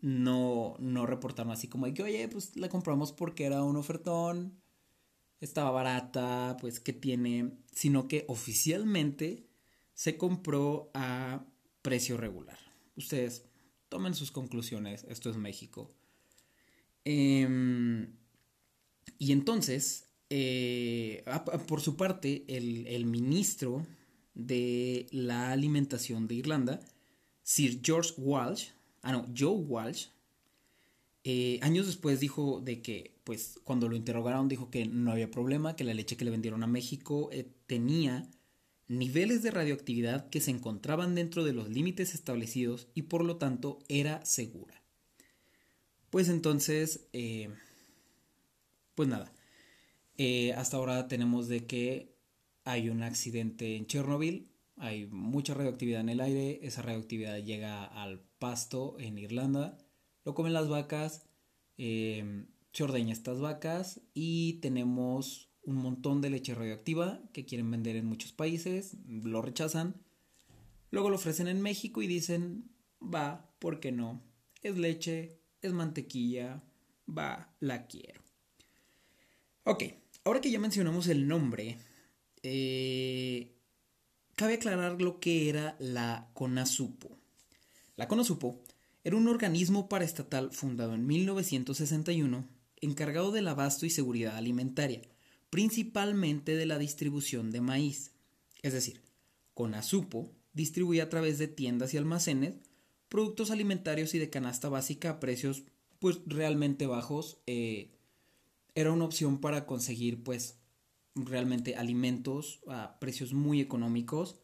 No, 0.00 0.76
no 0.78 1.04
reportaron 1.04 1.50
así 1.50 1.66
como 1.66 1.86
de 1.86 1.94
que, 1.94 2.04
oye, 2.04 2.28
pues 2.28 2.54
la 2.56 2.68
compramos 2.68 3.10
porque 3.10 3.44
era 3.44 3.64
un 3.64 3.74
ofertón, 3.74 4.62
estaba 5.40 5.72
barata, 5.72 6.58
pues 6.60 6.78
que 6.78 6.92
tiene, 6.92 7.58
sino 7.72 8.06
que 8.06 8.24
oficialmente 8.28 9.48
se 9.94 10.16
compró 10.16 10.90
a 10.94 11.44
precio 11.82 12.16
regular. 12.16 12.58
Ustedes 12.96 13.44
tomen 13.88 14.14
sus 14.14 14.30
conclusiones, 14.30 15.04
esto 15.08 15.30
es 15.30 15.36
México. 15.36 15.90
Em, 17.04 18.16
y 19.18 19.32
entonces, 19.32 20.08
eh, 20.30 21.24
por 21.68 21.80
su 21.80 21.96
parte, 21.96 22.44
el, 22.48 22.86
el, 22.86 23.04
ministro 23.04 23.86
de 24.34 25.06
la 25.10 25.52
alimentación 25.52 26.26
de 26.26 26.34
Irlanda, 26.36 26.80
Sir 27.42 27.80
George 27.82 28.14
Walsh, 28.16 28.68
ah 29.02 29.12
no, 29.12 29.26
Joe 29.36 29.56
Walsh, 29.56 30.06
eh, 31.24 31.58
años 31.62 31.86
después 31.86 32.20
dijo 32.20 32.60
de 32.60 32.82
que, 32.82 33.16
pues, 33.24 33.58
cuando 33.64 33.88
lo 33.88 33.96
interrogaron, 33.96 34.46
dijo 34.46 34.70
que 34.70 34.84
no 34.86 35.10
había 35.10 35.30
problema, 35.30 35.74
que 35.74 35.84
la 35.84 35.94
leche 35.94 36.18
que 36.18 36.24
le 36.26 36.30
vendieron 36.30 36.62
a 36.62 36.66
México 36.66 37.30
eh, 37.32 37.50
tenía 37.66 38.28
niveles 38.88 39.42
de 39.42 39.50
radioactividad 39.50 40.28
que 40.28 40.40
se 40.40 40.50
encontraban 40.50 41.14
dentro 41.14 41.44
de 41.44 41.52
los 41.52 41.68
límites 41.68 42.14
establecidos 42.14 42.88
y 42.94 43.02
por 43.02 43.24
lo 43.24 43.36
tanto 43.36 43.78
era 43.88 44.24
segura. 44.24 44.82
Pues 46.10 46.28
entonces, 46.28 47.08
eh, 47.12 47.48
pues 48.94 49.08
nada, 49.08 49.32
hasta 50.56 50.76
ahora 50.76 51.08
tenemos 51.08 51.48
de 51.48 51.66
que 51.66 52.14
hay 52.64 52.88
un 52.88 53.02
accidente 53.02 53.76
en 53.76 53.86
Chernobyl, 53.86 54.48
hay 54.76 55.06
mucha 55.06 55.54
radioactividad 55.54 56.00
en 56.00 56.08
el 56.08 56.20
aire, 56.20 56.60
esa 56.62 56.82
radioactividad 56.82 57.38
llega 57.38 57.84
al 57.84 58.20
pasto 58.38 58.96
en 58.98 59.18
Irlanda, 59.18 59.78
lo 60.24 60.34
comen 60.34 60.52
las 60.52 60.68
vacas, 60.68 61.26
eh, 61.78 62.46
se 62.72 62.82
ordeña 62.82 63.12
estas 63.12 63.40
vacas 63.40 64.00
y 64.14 64.54
tenemos 64.54 65.50
un 65.64 65.76
montón 65.76 66.20
de 66.20 66.30
leche 66.30 66.54
radioactiva 66.54 67.20
que 67.32 67.44
quieren 67.44 67.70
vender 67.70 67.96
en 67.96 68.06
muchos 68.06 68.32
países, 68.32 68.96
lo 69.06 69.42
rechazan, 69.42 69.94
luego 70.90 71.10
lo 71.10 71.16
ofrecen 71.16 71.48
en 71.48 71.62
México 71.62 72.02
y 72.02 72.06
dicen, 72.06 72.70
va, 73.02 73.50
¿por 73.58 73.80
qué 73.80 73.92
no? 73.92 74.22
Es 74.62 74.76
leche, 74.76 75.38
es 75.62 75.72
mantequilla, 75.72 76.62
va, 77.08 77.54
la 77.60 77.86
quiero. 77.86 78.22
Ok, 79.64 79.84
ahora 80.24 80.40
que 80.40 80.50
ya 80.50 80.58
mencionamos 80.58 81.08
el 81.08 81.26
nombre, 81.26 81.78
eh, 82.42 83.54
cabe 84.36 84.54
aclarar 84.54 85.00
lo 85.00 85.20
que 85.20 85.48
era 85.48 85.76
la 85.78 86.30
CONASUPO. 86.34 87.18
La 87.96 88.08
CONASUPO 88.08 88.62
era 89.04 89.16
un 89.16 89.28
organismo 89.28 89.88
paraestatal 89.88 90.52
fundado 90.52 90.94
en 90.94 91.06
1961 91.06 92.46
encargado 92.80 93.32
del 93.32 93.48
abasto 93.48 93.86
y 93.86 93.90
seguridad 93.90 94.36
alimentaria, 94.36 95.00
principalmente 95.54 96.56
de 96.56 96.66
la 96.66 96.78
distribución 96.78 97.52
de 97.52 97.60
maíz. 97.60 98.10
Es 98.62 98.72
decir, 98.72 99.02
CONASUPO 99.54 100.32
distribuía 100.52 101.04
a 101.04 101.08
través 101.08 101.38
de 101.38 101.46
tiendas 101.46 101.94
y 101.94 101.96
almacenes 101.96 102.56
productos 103.08 103.52
alimentarios 103.52 104.16
y 104.16 104.18
de 104.18 104.30
canasta 104.30 104.68
básica 104.68 105.10
a 105.10 105.20
precios 105.20 105.62
pues 106.00 106.18
realmente 106.26 106.88
bajos. 106.88 107.38
Eh, 107.46 107.92
era 108.74 108.90
una 108.90 109.04
opción 109.04 109.40
para 109.40 109.64
conseguir 109.64 110.24
pues 110.24 110.58
realmente 111.14 111.76
alimentos 111.76 112.58
a 112.66 112.98
precios 112.98 113.32
muy 113.32 113.60
económicos. 113.60 114.40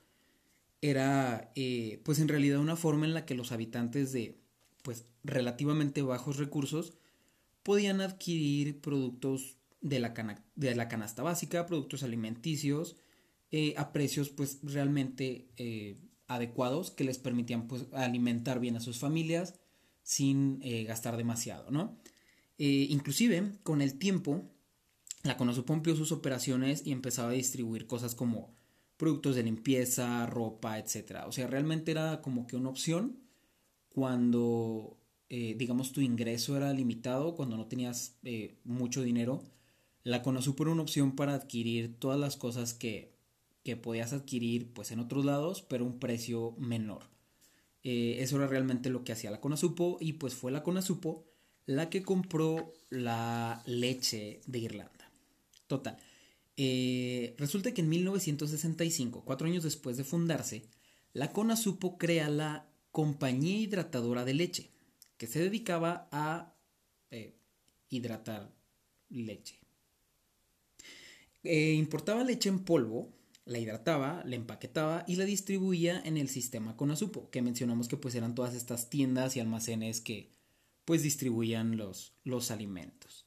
Era 0.81 1.51
eh, 1.57 2.01
pues 2.05 2.21
en 2.21 2.29
realidad 2.29 2.61
una 2.61 2.77
forma 2.77 3.05
en 3.05 3.15
la 3.15 3.27
que 3.27 3.35
los 3.35 3.51
habitantes 3.51 4.13
de 4.13 4.39
pues 4.83 5.07
relativamente 5.25 6.03
bajos 6.03 6.37
recursos 6.37 6.93
podían 7.65 8.01
adquirir 8.01 8.81
productos 8.81 9.57
de 9.81 9.99
la, 9.99 10.15
de 10.55 10.75
la 10.75 10.89
canasta 10.89 11.23
básica, 11.23 11.67
productos 11.67 12.03
alimenticios, 12.03 12.97
eh, 13.53 13.75
a 13.77 13.93
precios 13.93 14.31
pues 14.31 14.61
realmente 14.63 15.51
eh, 15.57 15.99
adecuados 16.29 16.93
que 16.93 17.03
les 17.03 17.19
permitían 17.19 17.67
pues 17.67 17.87
alimentar 17.93 18.61
bien 18.61 18.77
a 18.77 18.81
sus 18.81 19.01
familias 19.01 19.59
sin 20.05 20.61
eh, 20.63 20.85
gastar 20.85 21.17
demasiado, 21.17 21.71
¿no? 21.71 21.99
inclusive 22.63 23.53
con 23.63 23.81
el 23.81 23.99
tiempo 23.99 24.53
la 25.23 25.39
Conosupo 25.39 25.73
amplió 25.73 25.97
sus 25.97 26.13
operaciones 26.13 26.87
y 26.87 26.93
empezaba 26.93 27.31
a 27.31 27.33
distribuir 27.33 27.87
cosas 27.87 28.15
como 28.15 28.55
productos 28.99 29.35
de 29.35 29.43
limpieza, 29.43 30.27
ropa, 30.27 30.79
etc. 30.79 31.23
O 31.27 31.33
sea, 31.33 31.47
realmente 31.47 31.91
era 31.91 32.21
como 32.21 32.47
que 32.47 32.57
una 32.57 32.69
opción 32.69 33.19
cuando, 33.89 34.99
digamos, 35.31 35.93
tu 35.93 36.03
ingreso 36.03 36.55
era 36.55 36.71
limitado, 36.75 37.35
cuando 37.35 37.57
no 37.57 37.67
tenías 37.67 38.19
mucho 38.65 39.01
dinero, 39.01 39.43
la 40.05 40.23
Conasupo 40.23 40.63
era 40.63 40.73
una 40.73 40.83
opción 40.83 41.17
para 41.17 41.35
adquirir 41.35 41.99
todas 41.99 42.19
las 42.19 42.37
cosas 42.37 42.75
que, 42.75 43.15
que 43.63 43.77
podías 43.77 44.13
adquirir 44.13 44.73
pues 44.73 44.91
en 44.91 45.01
otros 45.01 45.25
lados, 45.25 45.63
pero 45.63 45.85
un 45.85 45.99
precio 45.99 46.55
menor. 46.59 47.11
Eh, 47.83 48.17
eso 48.21 48.37
era 48.37 48.47
realmente 48.47 48.91
lo 48.91 49.05
que 49.05 49.13
hacía 49.13 49.31
la 49.31 49.41
Conasupo 49.41 49.99
y 50.01 50.15
pues 50.15 50.35
fue 50.35 50.53
la 50.53 50.63
Conasupo 50.63 51.27
la 51.67 51.89
que 51.89 52.03
compró 52.03 52.73
la 52.89 53.63
leche 53.67 54.41
de 54.47 54.59
Irlanda. 54.59 55.13
Total. 55.67 55.97
resulta 57.39 57.73
que 57.73 57.81
en 57.81 57.89
1965, 57.89 59.23
cuatro 59.25 59.47
años 59.47 59.63
después 59.63 59.97
de 59.97 60.05
fundarse, 60.05 60.65
la 61.13 61.33
Conasupo 61.33 61.97
crea 61.97 62.29
la 62.29 62.69
compañía 62.91 63.57
hidratadora 63.59 64.25
de 64.25 64.35
leche, 64.35 64.71
que 65.17 65.27
se 65.27 65.41
dedicaba 65.41 66.09
a 66.11 66.55
eh, 67.11 67.37
hidratar 67.89 68.53
leche. 69.09 69.60
Eh, 71.43 71.73
importaba 71.73 72.25
leche 72.25 72.49
en 72.49 72.61
polvo, 72.61 73.13
la 73.45 73.59
hidrataba, 73.59 74.23
la 74.25 74.37
empaquetaba 74.37 75.05
y 75.07 75.17
la 75.17 75.25
distribuía 75.25 76.01
en 76.05 76.17
el 76.17 76.29
sistema 76.29 76.77
Conasupo, 76.77 77.31
que 77.31 77.43
mencionamos 77.43 77.89
que 77.89 77.97
pues 77.97 78.15
eran 78.15 78.35
todas 78.35 78.55
estas 78.55 78.91
tiendas 78.91 79.37
y 79.37 79.41
almacenes 79.41 80.01
que 80.01 80.31
pues 80.85 81.03
distribuían 81.03 81.77
los, 81.77 82.15
los 82.25 82.51
alimentos. 82.51 83.27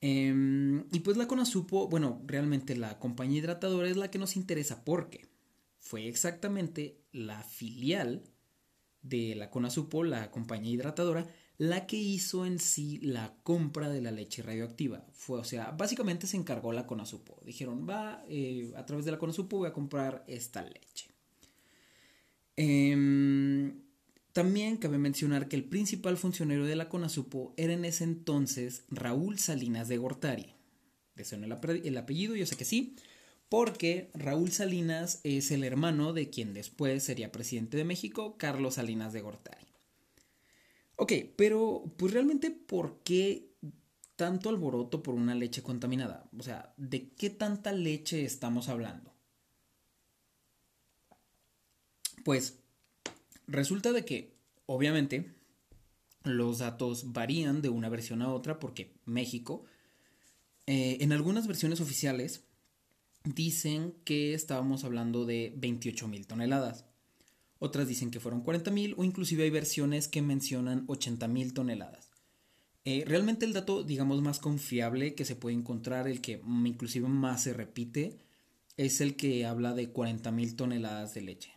Em, 0.00 0.86
y 0.92 1.00
pues 1.00 1.16
la 1.16 1.26
Conasupo, 1.26 1.88
bueno, 1.88 2.22
realmente 2.26 2.76
la 2.76 2.98
compañía 2.98 3.38
hidratadora 3.38 3.88
es 3.88 3.96
la 3.96 4.10
que 4.10 4.18
nos 4.18 4.36
interesa 4.36 4.84
porque 4.84 5.28
fue 5.78 6.08
exactamente 6.08 7.00
la 7.12 7.42
filial 7.42 8.24
de 9.02 9.34
la 9.34 9.50
Conasupo, 9.50 10.04
la 10.04 10.30
compañía 10.30 10.72
hidratadora, 10.72 11.26
la 11.58 11.86
que 11.86 11.96
hizo 11.96 12.44
en 12.46 12.58
sí 12.58 12.98
la 12.98 13.34
compra 13.42 13.88
de 13.88 14.00
la 14.00 14.10
leche 14.10 14.42
radioactiva. 14.42 15.04
Fue, 15.12 15.38
o 15.38 15.44
sea, 15.44 15.70
básicamente 15.70 16.26
se 16.26 16.36
encargó 16.36 16.72
la 16.72 16.86
Conasupo. 16.86 17.40
Dijeron, 17.44 17.88
va, 17.88 18.24
eh, 18.28 18.72
a 18.76 18.84
través 18.84 19.04
de 19.04 19.12
la 19.12 19.18
Conasupo 19.18 19.58
voy 19.58 19.68
a 19.68 19.72
comprar 19.72 20.24
esta 20.26 20.62
leche. 20.62 21.08
Em, 22.56 23.80
también 24.32 24.76
cabe 24.76 24.98
mencionar 24.98 25.48
que 25.48 25.56
el 25.56 25.64
principal 25.64 26.16
funcionario 26.16 26.64
de 26.64 26.76
la 26.76 26.88
Conasupo 26.88 27.54
era 27.56 27.72
en 27.72 27.84
ese 27.84 28.04
entonces 28.04 28.84
Raúl 28.90 29.38
Salinas 29.38 29.88
de 29.88 29.98
Gortari. 29.98 30.52
¿De 31.14 31.22
el, 31.34 31.86
el 31.86 31.96
apellido? 31.96 32.36
Yo 32.36 32.44
sé 32.44 32.56
que 32.56 32.66
sí 32.66 32.96
porque 33.48 34.10
Raúl 34.14 34.50
Salinas 34.50 35.20
es 35.24 35.50
el 35.50 35.64
hermano 35.64 36.12
de 36.12 36.30
quien 36.30 36.52
después 36.52 37.02
sería 37.04 37.32
presidente 37.32 37.76
de 37.76 37.84
México, 37.84 38.36
Carlos 38.38 38.74
Salinas 38.74 39.12
de 39.12 39.20
Gortari. 39.20 39.65
Ok, 40.96 41.12
pero 41.36 41.84
pues 41.96 42.12
realmente, 42.12 42.50
¿por 42.50 43.02
qué 43.02 43.54
tanto 44.16 44.48
alboroto 44.50 45.02
por 45.02 45.14
una 45.14 45.34
leche 45.34 45.62
contaminada? 45.62 46.28
O 46.38 46.42
sea, 46.42 46.74
¿de 46.76 47.10
qué 47.14 47.30
tanta 47.30 47.72
leche 47.72 48.24
estamos 48.24 48.68
hablando? 48.68 49.12
Pues 52.24 52.58
resulta 53.46 53.92
de 53.92 54.04
que, 54.04 54.36
obviamente, 54.66 55.32
Los 56.24 56.58
datos 56.58 57.12
varían 57.14 57.62
de 57.62 57.70
una 57.70 57.88
versión 57.88 58.22
a 58.22 58.32
otra 58.34 58.58
porque 58.60 58.94
México, 59.06 59.64
eh, 60.66 60.98
en 61.00 61.12
algunas 61.12 61.46
versiones 61.46 61.80
oficiales, 61.80 62.44
dicen 63.24 63.94
que 64.04 64.34
estábamos 64.34 64.84
hablando 64.84 65.26
de 65.26 65.54
28 65.56 66.08
mil 66.08 66.26
toneladas. 66.26 66.86
Otras 67.58 67.88
dicen 67.88 68.10
que 68.10 68.20
fueron 68.20 68.42
40 68.42 68.70
mil 68.70 68.94
o 68.96 69.04
inclusive 69.04 69.44
hay 69.44 69.50
versiones 69.50 70.08
que 70.08 70.22
mencionan 70.22 70.84
80 70.88 71.28
mil 71.28 71.54
toneladas. 71.54 72.10
Eh, 72.84 73.04
realmente 73.06 73.44
el 73.44 73.52
dato, 73.52 73.82
digamos, 73.82 74.22
más 74.22 74.38
confiable 74.38 75.14
que 75.14 75.24
se 75.24 75.34
puede 75.34 75.56
encontrar, 75.56 76.06
el 76.06 76.20
que 76.20 76.40
inclusive 76.64 77.08
más 77.08 77.42
se 77.42 77.52
repite, 77.52 78.18
es 78.76 79.00
el 79.00 79.16
que 79.16 79.44
habla 79.44 79.74
de 79.74 79.90
40 79.90 80.30
mil 80.30 80.54
toneladas 80.54 81.14
de 81.14 81.22
leche. 81.22 81.52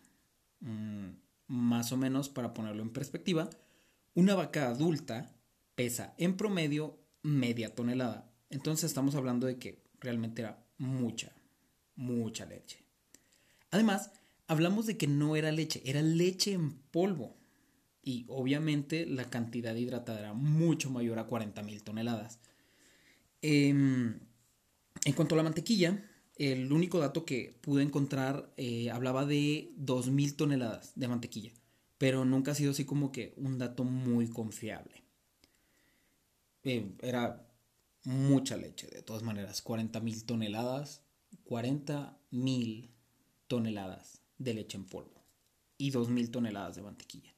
Mm, 0.61 1.09
más 1.47 1.91
o 1.91 1.97
menos, 1.97 2.29
para 2.29 2.53
ponerlo 2.53 2.81
en 2.81 2.89
perspectiva, 2.89 3.49
una 4.15 4.35
vaca 4.35 4.69
adulta 4.69 5.35
pesa 5.75 6.13
en 6.17 6.35
promedio 6.35 6.97
media 7.21 7.75
tonelada. 7.75 8.31
Entonces 8.49 8.85
estamos 8.85 9.15
hablando 9.15 9.45
de 9.45 9.57
que 9.59 9.83
realmente 9.99 10.41
era 10.41 10.65
mucha, 10.77 11.31
mucha 11.95 12.45
leche. 12.45 12.83
Además, 13.71 14.11
hablamos 14.49 14.87
de 14.87 14.97
que 14.97 15.07
no 15.07 15.35
era 15.35 15.51
leche, 15.51 15.81
era 15.85 16.01
leche 16.01 16.53
en 16.53 16.73
polvo. 16.91 17.37
Y 18.03 18.25
obviamente 18.27 19.05
la 19.05 19.29
cantidad 19.29 19.75
hidratada 19.75 20.19
era 20.19 20.33
mucho 20.33 20.89
mayor 20.89 21.19
a 21.19 21.27
40.000 21.27 21.83
toneladas. 21.83 22.39
Em, 23.41 24.19
en 25.05 25.13
cuanto 25.13 25.35
a 25.35 25.37
la 25.37 25.43
mantequilla, 25.43 26.03
el 26.35 26.71
único 26.73 26.99
dato 26.99 27.25
que 27.25 27.59
pude 27.61 27.83
encontrar 27.83 28.51
eh, 28.57 28.89
hablaba 28.89 29.25
de 29.25 29.71
2.000 29.77 30.35
toneladas 30.35 30.93
de 30.95 31.07
mantequilla, 31.07 31.51
pero 31.97 32.25
nunca 32.25 32.51
ha 32.51 32.55
sido 32.55 32.71
así 32.71 32.85
como 32.85 33.11
que 33.11 33.33
un 33.37 33.59
dato 33.59 33.83
muy 33.83 34.27
confiable. 34.27 35.03
Eh, 36.63 36.95
era 37.01 37.47
mucha 38.03 38.57
leche, 38.57 38.87
de 38.87 39.03
todas 39.03 39.21
maneras, 39.21 39.63
40.000 39.63 40.25
toneladas, 40.25 41.03
40.000 41.45 42.89
toneladas 43.47 44.18
de 44.39 44.55
leche 44.55 44.77
en 44.77 44.85
polvo 44.85 45.23
y 45.77 45.91
2.000 45.91 46.31
toneladas 46.31 46.75
de 46.75 46.81
mantequilla. 46.81 47.35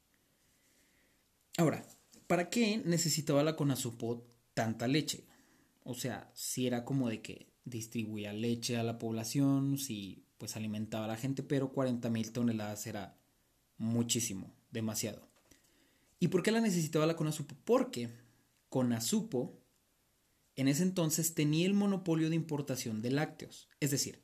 Ahora, 1.58 1.86
¿para 2.26 2.48
qué 2.48 2.78
necesitaba 2.78 3.42
la 3.42 3.56
Conasupo 3.56 4.26
tanta 4.54 4.88
leche? 4.88 5.26
O 5.84 5.94
sea, 5.94 6.30
si 6.34 6.66
era 6.66 6.84
como 6.84 7.10
de 7.10 7.20
que 7.20 7.52
distribuía 7.64 8.32
leche 8.32 8.76
a 8.78 8.82
la 8.82 8.98
población, 8.98 9.76
si 9.78 10.24
pues 10.38 10.56
alimentaba 10.56 11.04
a 11.04 11.08
la 11.08 11.16
gente, 11.16 11.42
pero 11.42 11.72
40 11.72 12.08
mil 12.10 12.32
toneladas 12.32 12.86
era 12.86 13.16
muchísimo, 13.76 14.54
demasiado. 14.70 15.28
¿Y 16.18 16.28
por 16.28 16.42
qué 16.42 16.50
la 16.50 16.60
necesitaba 16.60 17.06
la 17.06 17.16
Conasupo? 17.16 17.54
Porque 17.64 18.10
Conasupo 18.68 19.60
en 20.56 20.68
ese 20.68 20.82
entonces 20.82 21.34
tenía 21.34 21.66
el 21.66 21.74
monopolio 21.74 22.28
de 22.28 22.36
importación 22.36 23.02
de 23.02 23.10
lácteos. 23.10 23.68
Es 23.80 23.90
decir, 23.90 24.22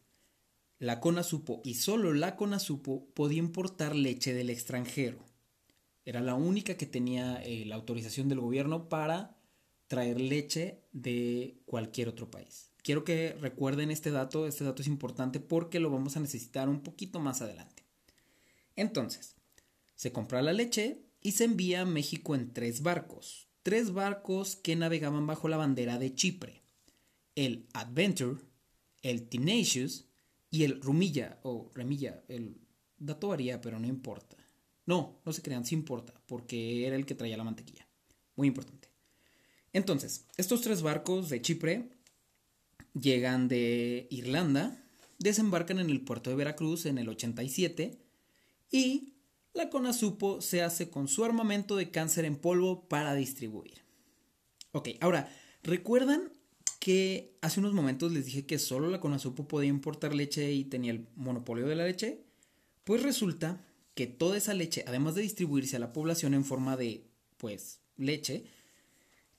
la 0.78 1.00
Conasupo 1.00 1.60
y 1.64 1.74
solo 1.74 2.14
la 2.14 2.36
Conasupo 2.36 3.06
podía 3.14 3.38
importar 3.38 3.96
leche 3.96 4.32
del 4.32 4.50
extranjero. 4.50 5.18
Era 6.04 6.20
la 6.20 6.34
única 6.34 6.76
que 6.76 6.86
tenía 6.86 7.42
eh, 7.42 7.64
la 7.66 7.74
autorización 7.74 8.28
del 8.28 8.40
gobierno 8.40 8.88
para 8.88 9.36
traer 9.88 10.20
leche 10.20 10.80
de 10.92 11.60
cualquier 11.66 12.08
otro 12.08 12.30
país. 12.30 12.70
Quiero 12.82 13.04
que 13.04 13.36
recuerden 13.40 13.90
este 13.90 14.10
dato, 14.10 14.46
este 14.46 14.64
dato 14.64 14.82
es 14.82 14.88
importante 14.88 15.40
porque 15.40 15.80
lo 15.80 15.90
vamos 15.90 16.16
a 16.16 16.20
necesitar 16.20 16.68
un 16.68 16.80
poquito 16.80 17.20
más 17.20 17.42
adelante. 17.42 17.82
Entonces, 18.76 19.36
se 19.94 20.12
compra 20.12 20.42
la 20.42 20.52
leche 20.52 21.02
y 21.20 21.32
se 21.32 21.44
envía 21.44 21.82
a 21.82 21.86
México 21.86 22.34
en 22.34 22.52
tres 22.52 22.82
barcos, 22.82 23.48
tres 23.62 23.92
barcos 23.92 24.56
que 24.56 24.76
navegaban 24.76 25.26
bajo 25.26 25.48
la 25.48 25.56
bandera 25.56 25.98
de 25.98 26.14
Chipre, 26.14 26.62
el 27.34 27.66
Adventure, 27.74 28.40
el 29.02 29.28
Tenacious 29.28 30.07
y 30.50 30.64
el 30.64 30.80
Rumilla 30.80 31.38
o 31.42 31.70
Remilla, 31.74 32.22
el 32.28 32.56
dato 32.98 33.28
varía 33.28 33.60
pero 33.60 33.78
no 33.78 33.86
importa. 33.86 34.36
No, 34.86 35.20
no 35.24 35.32
se 35.32 35.42
crean, 35.42 35.66
sí 35.66 35.74
importa, 35.74 36.14
porque 36.26 36.86
era 36.86 36.96
el 36.96 37.04
que 37.04 37.14
traía 37.14 37.36
la 37.36 37.44
mantequilla. 37.44 37.86
Muy 38.36 38.48
importante. 38.48 38.88
Entonces, 39.72 40.26
estos 40.36 40.62
tres 40.62 40.80
barcos 40.80 41.28
de 41.28 41.42
Chipre 41.42 41.90
llegan 42.98 43.48
de 43.48 44.06
Irlanda, 44.10 44.82
desembarcan 45.18 45.78
en 45.78 45.90
el 45.90 46.00
puerto 46.00 46.30
de 46.30 46.36
Veracruz 46.36 46.86
en 46.86 46.98
el 46.98 47.08
87 47.08 47.98
y 48.70 49.14
la 49.52 49.70
CONASUPO 49.70 50.40
se 50.40 50.62
hace 50.62 50.88
con 50.88 51.08
su 51.08 51.24
armamento 51.24 51.76
de 51.76 51.90
cáncer 51.90 52.24
en 52.24 52.36
polvo 52.36 52.88
para 52.88 53.14
distribuir. 53.14 53.82
Ok, 54.72 54.90
ahora, 55.00 55.30
¿recuerdan 55.62 56.32
que 56.78 57.36
hace 57.40 57.60
unos 57.60 57.72
momentos 57.72 58.12
les 58.12 58.26
dije 58.26 58.46
que 58.46 58.58
solo 58.58 58.88
la 58.88 59.00
CONASUPO 59.00 59.48
podía 59.48 59.68
importar 59.68 60.14
leche 60.14 60.52
y 60.52 60.64
tenía 60.64 60.92
el 60.92 61.08
monopolio 61.16 61.66
de 61.66 61.76
la 61.76 61.84
leche? 61.86 62.24
Pues 62.84 63.02
resulta 63.02 63.64
que 63.94 64.06
toda 64.06 64.36
esa 64.36 64.54
leche, 64.54 64.84
además 64.86 65.14
de 65.14 65.22
distribuirse 65.22 65.76
a 65.76 65.80
la 65.80 65.92
población 65.92 66.34
en 66.34 66.44
forma 66.44 66.76
de, 66.76 67.10
pues, 67.36 67.80
leche, 67.96 68.44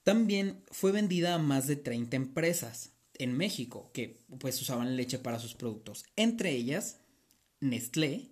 también 0.04 0.64
fue 0.70 0.92
vendida 0.92 1.36
a 1.36 1.40
más 1.40 1.68
de 1.68 1.76
30 1.76 2.18
empresas 2.18 2.94
en 3.14 3.38
México 3.38 3.90
que, 3.94 4.26
pues, 4.40 4.62
usaban 4.62 4.98
leche 4.98 5.20
para 5.20 5.40
sus 5.40 5.56
productos. 5.56 6.04
Entre 6.16 6.52
ellas, 6.52 7.00
Nestlé, 7.60 8.32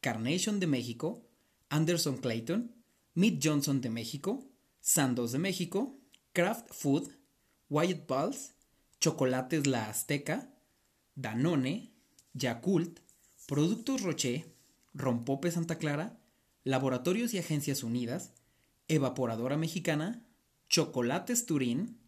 Carnation 0.00 0.60
de 0.60 0.66
México, 0.66 1.28
Anderson 1.70 2.18
Clayton, 2.18 2.74
Mead 3.14 3.38
Johnson 3.42 3.80
de 3.80 3.90
México, 3.90 4.44
Sandos 4.80 5.32
de 5.32 5.38
México, 5.38 5.98
Kraft 6.32 6.66
Food, 6.72 7.08
Wyatt 7.68 8.06
Balls, 8.06 8.54
Chocolates 9.00 9.66
La 9.66 9.88
Azteca, 9.88 10.48
Danone, 11.14 11.90
Yakult, 12.32 13.00
Productos 13.46 14.02
Rocher, 14.02 14.44
Rompope 14.94 15.50
Santa 15.50 15.76
Clara, 15.76 16.18
Laboratorios 16.64 17.34
y 17.34 17.38
Agencias 17.38 17.82
Unidas, 17.82 18.32
Evaporadora 18.88 19.56
Mexicana, 19.56 20.24
Chocolates 20.68 21.46
Turín, 21.46 21.98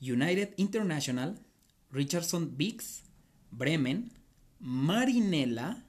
United 0.00 0.54
International, 0.56 1.38
Richardson 1.90 2.56
Biggs, 2.56 3.04
Bremen, 3.50 4.12
Marinela, 4.60 5.84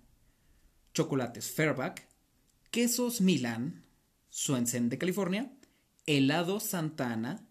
Chocolates 0.93 1.52
Fairback, 1.52 2.08
Quesos 2.71 3.21
Milan, 3.21 3.84
Swensen 4.30 4.89
de 4.89 4.97
California, 4.97 5.52
Helado 6.06 6.60
Santa 6.60 7.12
Ana, 7.12 7.48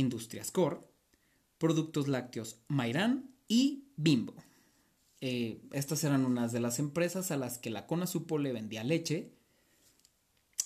Industrias 0.00 0.50
Core, 0.50 0.78
Productos 1.58 2.08
Lácteos 2.08 2.60
Mairán 2.68 3.30
y 3.48 3.84
Bimbo. 3.96 4.34
Eh, 5.20 5.60
estas 5.72 6.02
eran 6.04 6.24
unas 6.24 6.52
de 6.52 6.60
las 6.60 6.78
empresas 6.78 7.30
a 7.30 7.36
las 7.36 7.58
que 7.58 7.70
la 7.70 7.86
Conasupo 7.86 8.38
le 8.38 8.52
vendía 8.52 8.82
leche 8.84 9.32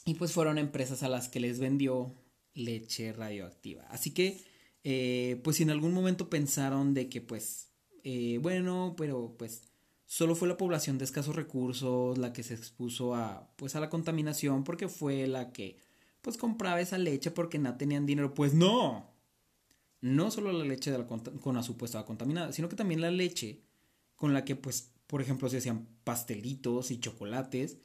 y 0.05 0.15
pues 0.15 0.33
fueron 0.33 0.59
empresas 0.59 1.03
a 1.03 1.09
las 1.09 1.29
que 1.29 1.41
les 1.41 1.59
vendió 1.59 2.15
leche 2.55 3.13
radioactiva. 3.13 3.85
Así 3.91 4.13
que, 4.13 4.41
eh, 4.85 5.41
pues 5.43 5.61
en 5.61 5.71
algún 5.71 5.93
momento 5.93 6.31
pensaron 6.31 6.95
de 6.95 7.09
que 7.09 7.21
pues, 7.21 7.71
eh, 8.05 8.39
bueno, 8.41 8.95
pero 8.97 9.35
pues 9.39 9.63
solo 10.07 10.37
fue 10.37 10.47
la 10.47 10.57
población 10.57 10.99
de 10.99 11.05
escasos 11.05 11.35
recursos 11.35 12.19
la 12.19 12.33
que 12.33 12.43
se 12.43 12.55
expuso 12.55 13.15
a 13.15 13.51
pues 13.57 13.75
a 13.75 13.81
la 13.81 13.91
contaminación 13.91 14.63
porque 14.63 14.89
fue 14.89 15.27
la 15.27 15.51
que 15.53 15.79
pues 16.21 16.37
compraba 16.37 16.81
esa 16.81 16.99
leche 16.99 17.31
porque 17.31 17.59
no 17.59 17.77
tenían 17.77 18.07
dinero, 18.07 18.35
pues 18.35 18.55
no. 18.55 19.14
No 20.05 20.31
solo 20.31 20.53
la 20.53 20.67
leche 20.67 20.91
de 20.91 20.99
la 20.99 21.07
Conasupo 21.07 21.87
estaba 21.87 22.05
contaminada, 22.05 22.53
sino 22.53 22.69
que 22.69 22.77
también 22.77 23.01
la 23.01 23.11
leche 23.11 23.63
con 24.17 24.35
la 24.35 24.45
que, 24.45 24.55
pues, 24.55 24.91
por 25.07 25.23
ejemplo, 25.23 25.49
se 25.49 25.57
hacían 25.57 25.89
pastelitos 26.05 26.91
y 26.91 27.01
chocolates, 27.01 27.79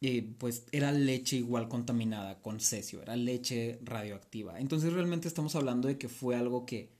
eh, 0.00 0.34
pues 0.38 0.64
era 0.72 0.90
leche 0.90 1.36
igual 1.36 1.68
contaminada 1.68 2.42
con 2.42 2.58
cesio, 2.58 3.00
era 3.00 3.14
leche 3.14 3.78
radioactiva. 3.84 4.58
Entonces 4.58 4.92
realmente 4.92 5.28
estamos 5.28 5.54
hablando 5.54 5.86
de 5.86 5.98
que 5.98 6.08
fue 6.08 6.34
algo 6.34 6.66
que, 6.66 6.90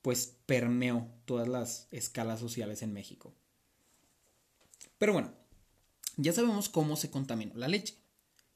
pues, 0.00 0.34
permeó 0.46 1.06
todas 1.26 1.46
las 1.46 1.86
escalas 1.90 2.40
sociales 2.40 2.80
en 2.80 2.94
México. 2.94 3.34
Pero 4.96 5.12
bueno, 5.12 5.30
ya 6.16 6.32
sabemos 6.32 6.70
cómo 6.70 6.96
se 6.96 7.10
contaminó 7.10 7.54
la 7.54 7.68
leche, 7.68 7.96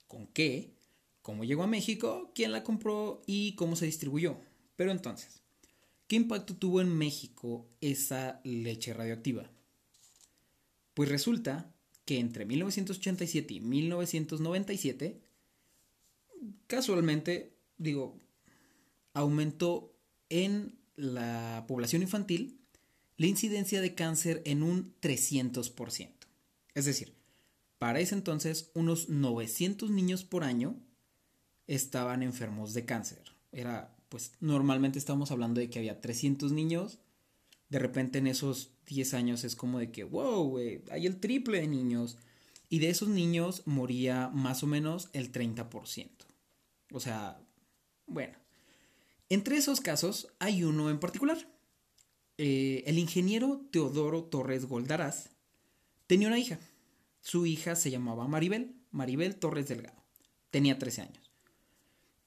con 0.06 0.26
qué, 0.28 0.72
cómo 1.20 1.44
llegó 1.44 1.64
a 1.64 1.66
México, 1.66 2.32
quién 2.34 2.50
la 2.50 2.64
compró 2.64 3.20
y 3.26 3.54
cómo 3.56 3.76
se 3.76 3.84
distribuyó. 3.84 4.47
Pero 4.78 4.92
entonces, 4.92 5.42
¿Qué 6.08 6.16
impacto 6.16 6.56
tuvo 6.56 6.80
en 6.80 6.88
México 6.88 7.68
esa 7.82 8.40
leche 8.42 8.94
radioactiva? 8.94 9.50
Pues 10.94 11.10
resulta 11.10 11.70
que 12.06 12.18
entre 12.18 12.46
1987 12.46 13.54
y 13.54 13.60
1997, 13.60 15.20
casualmente, 16.66 17.58
digo, 17.76 18.18
aumentó 19.12 19.94
en 20.30 20.78
la 20.96 21.66
población 21.68 22.00
infantil 22.00 22.58
la 23.18 23.26
incidencia 23.26 23.82
de 23.82 23.94
cáncer 23.94 24.40
en 24.46 24.62
un 24.62 24.94
300%. 25.02 26.10
Es 26.74 26.86
decir, 26.86 27.12
para 27.78 28.00
ese 28.00 28.14
entonces 28.14 28.70
unos 28.72 29.10
900 29.10 29.90
niños 29.90 30.24
por 30.24 30.42
año 30.42 30.80
estaban 31.66 32.22
enfermos 32.22 32.72
de 32.72 32.86
cáncer. 32.86 33.36
Era, 33.52 33.94
pues, 34.08 34.32
normalmente 34.40 34.98
estamos 34.98 35.30
hablando 35.30 35.60
de 35.60 35.70
que 35.70 35.78
había 35.78 36.00
300 36.00 36.52
niños. 36.52 36.98
De 37.68 37.78
repente 37.78 38.18
en 38.18 38.26
esos 38.26 38.72
10 38.86 39.14
años 39.14 39.44
es 39.44 39.56
como 39.56 39.78
de 39.78 39.90
que, 39.90 40.04
wow, 40.04 40.58
hay 40.90 41.06
el 41.06 41.20
triple 41.20 41.60
de 41.60 41.68
niños. 41.68 42.18
Y 42.70 42.80
de 42.80 42.90
esos 42.90 43.08
niños 43.08 43.62
moría 43.66 44.28
más 44.28 44.62
o 44.62 44.66
menos 44.66 45.08
el 45.12 45.32
30%. 45.32 46.08
O 46.92 47.00
sea, 47.00 47.40
bueno. 48.06 48.36
Entre 49.28 49.56
esos 49.56 49.80
casos 49.80 50.28
hay 50.38 50.64
uno 50.64 50.90
en 50.90 51.00
particular. 51.00 51.38
Eh, 52.38 52.84
el 52.86 52.98
ingeniero 52.98 53.66
Teodoro 53.70 54.24
Torres 54.24 54.66
Goldaraz 54.66 55.30
tenía 56.06 56.28
una 56.28 56.38
hija. 56.38 56.58
Su 57.20 57.44
hija 57.46 57.74
se 57.74 57.90
llamaba 57.90 58.28
Maribel, 58.28 58.74
Maribel 58.90 59.36
Torres 59.36 59.68
Delgado. 59.68 60.02
Tenía 60.50 60.78
13 60.78 61.02
años. 61.02 61.30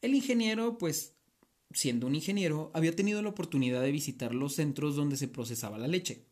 El 0.01 0.13
ingeniero, 0.13 0.77
pues, 0.77 1.15
siendo 1.73 2.07
un 2.07 2.15
ingeniero, 2.15 2.71
había 2.73 2.95
tenido 2.95 3.21
la 3.21 3.29
oportunidad 3.29 3.81
de 3.81 3.91
visitar 3.91 4.33
los 4.33 4.55
centros 4.55 4.95
donde 4.95 5.17
se 5.17 5.27
procesaba 5.27 5.77
la 5.77 5.87
leche 5.87 6.25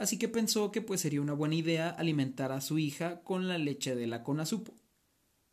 así 0.00 0.18
que 0.18 0.28
pensó 0.28 0.72
que 0.72 0.80
pues 0.80 1.02
sería 1.02 1.20
una 1.20 1.34
buena 1.34 1.54
idea 1.54 1.90
alimentar 1.90 2.52
a 2.52 2.62
su 2.62 2.78
hija 2.78 3.20
con 3.20 3.48
la 3.48 3.58
leche 3.58 3.94
de 3.94 4.06
la 4.06 4.22
Conasupo. 4.22 4.74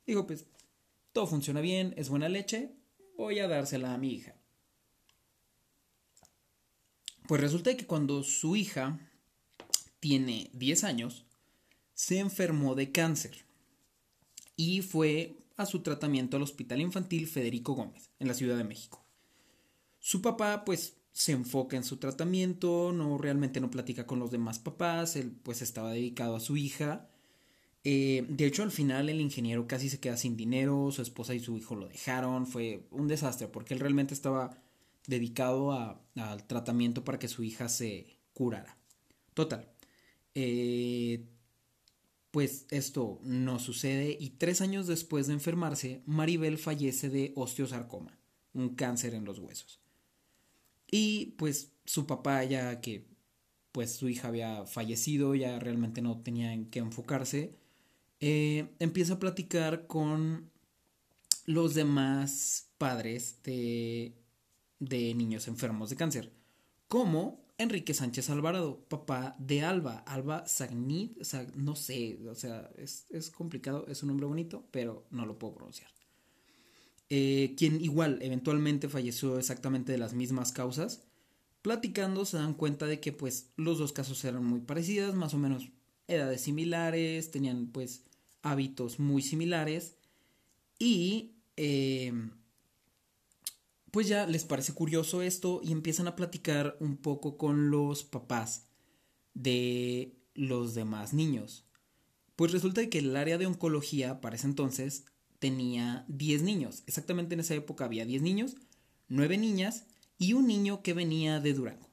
Dijo, 0.05 0.25
pues, 0.25 0.45
todo 1.11 1.27
funciona 1.27 1.59
bien, 1.59 1.93
es 1.97 2.07
buena 2.07 2.29
leche, 2.29 2.71
voy 3.17 3.39
a 3.39 3.49
dársela 3.49 3.93
a 3.93 3.97
mi 3.97 4.13
hija. 4.13 4.35
Pues 7.27 7.41
resulta 7.41 7.75
que 7.75 7.85
cuando 7.85 8.23
su 8.23 8.55
hija 8.55 8.97
tiene 9.99 10.49
10 10.53 10.85
años, 10.85 11.25
se 11.93 12.19
enfermó 12.19 12.73
de 12.73 12.93
cáncer 12.93 13.43
y 14.55 14.81
fue 14.81 15.35
a 15.57 15.65
su 15.65 15.81
tratamiento 15.81 16.37
al 16.37 16.43
Hospital 16.43 16.79
Infantil 16.79 17.27
Federico 17.27 17.73
Gómez, 17.73 18.11
en 18.19 18.29
la 18.29 18.33
Ciudad 18.33 18.55
de 18.55 18.63
México. 18.63 19.06
Su 20.07 20.21
papá, 20.21 20.63
pues, 20.63 20.95
se 21.11 21.33
enfoca 21.33 21.75
en 21.75 21.83
su 21.83 21.97
tratamiento, 21.97 22.93
no 22.93 23.17
realmente 23.17 23.59
no 23.59 23.69
platica 23.69 24.07
con 24.07 24.19
los 24.19 24.31
demás 24.31 24.57
papás, 24.57 25.17
él 25.17 25.33
pues 25.43 25.61
estaba 25.61 25.91
dedicado 25.91 26.37
a 26.37 26.39
su 26.39 26.55
hija. 26.55 27.09
Eh, 27.83 28.25
de 28.29 28.45
hecho, 28.45 28.63
al 28.63 28.71
final 28.71 29.09
el 29.09 29.19
ingeniero 29.19 29.67
casi 29.67 29.89
se 29.89 29.99
queda 29.99 30.15
sin 30.15 30.37
dinero, 30.37 30.91
su 30.93 31.01
esposa 31.01 31.35
y 31.35 31.41
su 31.41 31.57
hijo 31.57 31.75
lo 31.75 31.89
dejaron, 31.89 32.47
fue 32.47 32.87
un 32.91 33.09
desastre 33.09 33.49
porque 33.49 33.73
él 33.73 33.81
realmente 33.81 34.13
estaba 34.13 34.57
dedicado 35.07 35.73
al 35.73 36.47
tratamiento 36.47 37.03
para 37.03 37.19
que 37.19 37.27
su 37.27 37.43
hija 37.43 37.67
se 37.67 38.07
curara. 38.33 38.77
Total. 39.33 39.67
Eh, 40.35 41.27
pues 42.31 42.65
esto 42.69 43.19
no 43.23 43.59
sucede 43.59 44.15
y 44.17 44.29
tres 44.29 44.61
años 44.61 44.87
después 44.87 45.27
de 45.27 45.33
enfermarse, 45.33 46.01
Maribel 46.05 46.57
fallece 46.57 47.09
de 47.09 47.33
osteosarcoma, 47.35 48.17
un 48.53 48.73
cáncer 48.73 49.13
en 49.13 49.25
los 49.25 49.39
huesos. 49.39 49.81
Y 50.89 51.35
pues 51.37 51.71
su 51.85 52.05
papá 52.05 52.43
ya 52.43 52.81
que 52.81 53.07
pues 53.71 53.95
su 53.95 54.09
hija 54.09 54.29
había 54.29 54.65
fallecido, 54.65 55.35
ya 55.35 55.59
realmente 55.59 56.01
no 56.01 56.21
tenía 56.21 56.53
en 56.53 56.69
qué 56.69 56.79
enfocarse, 56.79 57.55
eh, 58.19 58.69
empieza 58.79 59.13
a 59.13 59.19
platicar 59.19 59.85
con 59.85 60.49
los 61.45 61.75
demás 61.75 62.69
padres 62.77 63.41
de, 63.43 64.15
de 64.79 65.13
niños 65.13 65.47
enfermos 65.47 65.89
de 65.91 65.95
cáncer, 65.95 66.33
como 66.87 67.45
Enrique 67.59 67.93
Sánchez 67.93 68.29
Alvarado, 68.29 68.79
papá 68.87 69.35
de 69.39 69.63
Alba, 69.63 69.99
Alba 70.07 70.47
Sagnit, 70.47 71.17
no 71.55 71.75
sé, 71.75 72.19
o 72.27 72.35
sea, 72.35 72.69
es, 72.77 73.05
es 73.09 73.29
complicado, 73.29 73.85
es 73.87 74.03
un 74.03 74.07
nombre 74.09 74.27
bonito, 74.27 74.65
pero 74.71 75.05
no 75.11 75.25
lo 75.25 75.37
puedo 75.37 75.55
pronunciar. 75.55 75.96
Eh, 77.09 77.55
quien 77.57 77.79
igual 77.81 78.19
eventualmente 78.21 78.89
falleció 78.89 79.37
exactamente 79.37 79.91
de 79.91 79.97
las 79.97 80.13
mismas 80.13 80.51
causas. 80.51 81.03
Platicando 81.61 82.25
se 82.25 82.37
dan 82.37 82.53
cuenta 82.53 82.85
de 82.85 82.99
que 82.99 83.13
pues 83.13 83.51
los 83.55 83.77
dos 83.77 83.93
casos 83.93 84.23
eran 84.25 84.43
muy 84.45 84.61
parecidas, 84.61 85.15
más 85.15 85.33
o 85.33 85.37
menos 85.37 85.69
edades 86.07 86.41
similares, 86.41 87.31
tenían 87.31 87.67
pues 87.67 88.03
hábitos 88.41 88.99
muy 88.99 89.21
similares 89.21 89.95
y 90.79 91.35
eh, 91.57 92.13
pues 93.91 94.07
ya 94.07 94.27
les 94.27 94.43
parece 94.43 94.73
curioso 94.73 95.21
esto 95.21 95.61
y 95.63 95.71
empiezan 95.71 96.07
a 96.07 96.15
platicar 96.15 96.77
un 96.79 96.97
poco 96.97 97.37
con 97.37 97.71
los 97.71 98.03
papás 98.03 98.67
de 99.33 100.15
los 100.35 100.75
demás 100.75 101.13
niños. 101.13 101.65
Pues 102.35 102.51
resulta 102.51 102.87
que 102.89 102.99
el 102.99 103.15
área 103.15 103.37
de 103.37 103.47
oncología 103.47 104.21
para 104.21 104.35
ese 104.35 104.47
entonces 104.47 105.05
tenía 105.39 106.05
10 106.07 106.43
niños. 106.43 106.83
Exactamente 106.87 107.33
en 107.33 107.41
esa 107.41 107.55
época 107.55 107.85
había 107.85 108.05
10 108.05 108.21
niños, 108.21 108.55
9 109.07 109.37
niñas 109.37 109.85
y 110.17 110.33
un 110.33 110.47
niño 110.47 110.81
que 110.81 110.93
venía 110.93 111.39
de 111.39 111.53
Durango. 111.53 111.89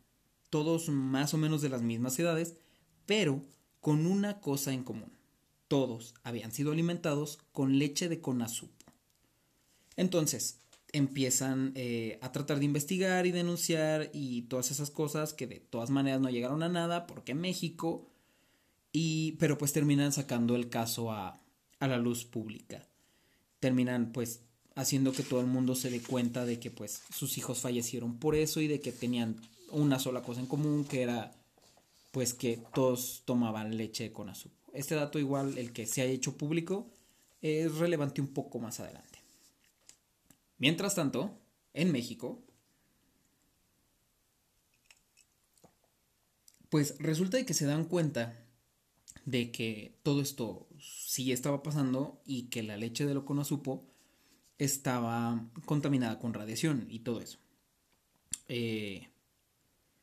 Todos 0.50 0.88
más 0.88 1.35
o 1.35 1.38
menos 1.38 1.62
de 1.62 1.68
las 1.68 1.83
mismas 1.83 2.18
edades, 2.18 2.57
pero 3.07 3.42
con 3.80 4.07
una 4.07 4.40
cosa 4.40 4.72
en 4.72 4.85
común. 4.85 5.12
Todos 5.68 6.14
habían 6.22 6.52
sido 6.52 6.72
alimentados 6.72 7.38
con 7.52 7.78
leche 7.78 8.09
de 8.09 8.20
conazupo. 8.20 8.92
Entonces, 9.96 10.61
empiezan 10.92 11.72
eh, 11.74 12.18
a 12.22 12.30
tratar 12.33 12.61
de 12.61 12.64
investigar 12.66 13.26
y 13.26 13.33
denunciar 13.33 14.11
y 14.12 14.42
todas 14.42 14.70
esas 14.70 14.90
cosas 14.90 15.35
que 15.35 15.46
de 15.46 15.59
todas 15.59 15.90
maneras 15.90 16.20
no 16.20 16.30
llegaron 16.30 16.62
a 16.62 16.68
nada 16.68 17.07
porque 17.07 17.35
México 17.35 18.09
y 18.92 19.33
pero 19.33 19.59
pues 19.59 19.72
terminan 19.72 20.12
sacando 20.12 20.54
el 20.54 20.68
caso 20.68 21.11
a, 21.11 21.40
a 21.80 21.88
la 21.88 21.98
luz 21.98 22.24
pública 22.24 22.87
terminan 23.64 24.12
pues 24.12 24.40
haciendo 24.74 25.12
que 25.12 25.22
todo 25.22 25.40
el 25.40 25.46
mundo 25.46 25.74
se 25.74 25.88
dé 25.88 26.03
cuenta 26.03 26.44
de 26.44 26.61
que 26.61 26.70
pues 26.70 27.00
sus 27.11 27.38
hijos 27.38 27.62
fallecieron 27.62 28.18
por 28.18 28.35
eso 28.35 28.61
y 28.61 28.68
de 28.68 28.79
que 28.79 28.92
tenían 28.92 29.40
una 29.70 29.98
sola 29.98 30.20
cosa 30.20 30.40
en 30.40 30.46
común 30.46 30.85
que 30.85 31.00
era 31.00 31.33
pues 32.11 32.35
que 32.35 32.61
todos 32.74 33.22
tomaban 33.24 33.79
leche 33.79 34.12
con 34.12 34.29
azúcar. 34.29 34.59
Este 34.74 34.94
dato 34.94 35.18
igual 35.18 35.57
el 35.57 35.72
que 35.72 35.87
se 35.87 36.03
ha 36.03 36.05
hecho 36.05 36.37
público 36.37 36.90
es 37.40 37.74
relevante 37.77 38.20
un 38.20 38.35
poco 38.35 38.59
más 38.59 38.81
adelante. 38.81 39.20
Mientras 40.59 40.94
tanto, 40.94 41.35
en 41.72 41.90
México, 41.90 42.42
pues 46.68 46.96
resulta 46.98 47.38
de 47.38 47.46
que 47.46 47.55
se 47.55 47.64
dan 47.64 47.87
cuenta 47.87 48.44
de 49.24 49.50
que 49.50 49.96
todo 50.03 50.20
esto 50.20 50.68
sí 50.85 51.33
estaba 51.33 51.62
pasando 51.62 52.20
y 52.25 52.44
que 52.44 52.62
la 52.62 52.77
leche 52.77 53.07
de 53.07 53.14
supo 53.44 53.87
estaba 54.59 55.49
contaminada 55.64 56.18
con 56.18 56.35
radiación 56.35 56.87
y 56.88 57.01
todo 57.01 57.20
eso. 57.20 57.38
Eh, 58.49 59.09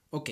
ok, 0.10 0.30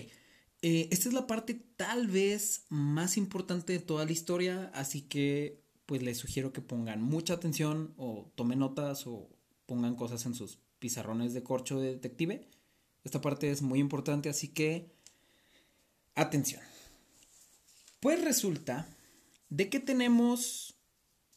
eh, 0.62 0.88
esta 0.92 1.10
es 1.10 1.14
la 1.14 1.28
parte 1.28 1.54
tal 1.54 2.08
vez 2.08 2.66
más 2.70 3.18
importante 3.18 3.74
de 3.74 3.80
toda 3.80 4.06
la 4.06 4.12
historia, 4.12 4.72
así 4.74 5.02
que 5.02 5.62
pues 5.86 6.04
les 6.04 6.18
sugiero 6.18 6.54
que 6.54 6.62
pongan 6.62 7.02
mucha 7.02 7.34
atención 7.34 7.94
o 7.98 8.32
tomen 8.36 8.60
notas 8.60 9.08
o 9.08 9.30
pongan 9.66 9.96
cosas 9.96 10.26
en 10.26 10.36
sus 10.36 10.60
pizarrones 10.80 11.34
de 11.34 11.44
corcho 11.44 11.80
de 11.80 11.92
detective. 11.92 12.48
Esta 13.04 13.22
parte 13.22 13.50
es 13.50 13.62
muy 13.62 13.80
importante, 13.80 14.30
así 14.30 14.50
que 14.50 14.92
atención. 16.16 16.62
Pues 18.00 18.24
resulta 18.24 18.88
de 19.50 19.70
que 19.70 19.80
tenemos 19.80 20.76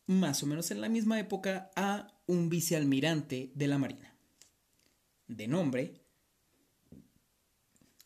más 0.07 0.43
o 0.43 0.47
menos 0.47 0.71
en 0.71 0.81
la 0.81 0.89
misma 0.89 1.19
época 1.19 1.71
a 1.77 2.09
un 2.27 2.49
vicealmirante 2.49 3.51
de 3.55 3.67
la 3.67 3.79
Marina, 3.79 4.15
de 5.29 5.49
nombre 5.49 6.03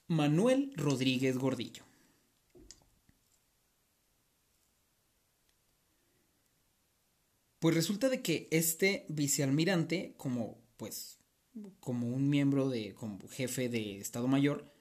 Manuel 0.09 0.73
Rodríguez 0.77 1.37
Gordillo. 1.37 1.85
Pues 7.59 7.75
resulta 7.75 8.09
de 8.09 8.23
que 8.23 8.47
este 8.53 9.07
vicealmirante, 9.09 10.14
como 10.16 10.59
pues 10.77 11.19
como 11.81 12.09
un 12.09 12.29
miembro 12.29 12.69
de 12.69 12.95
como 12.95 13.27
jefe 13.29 13.69
de 13.69 13.99
Estado 13.99 14.29
Mayor 14.29 14.73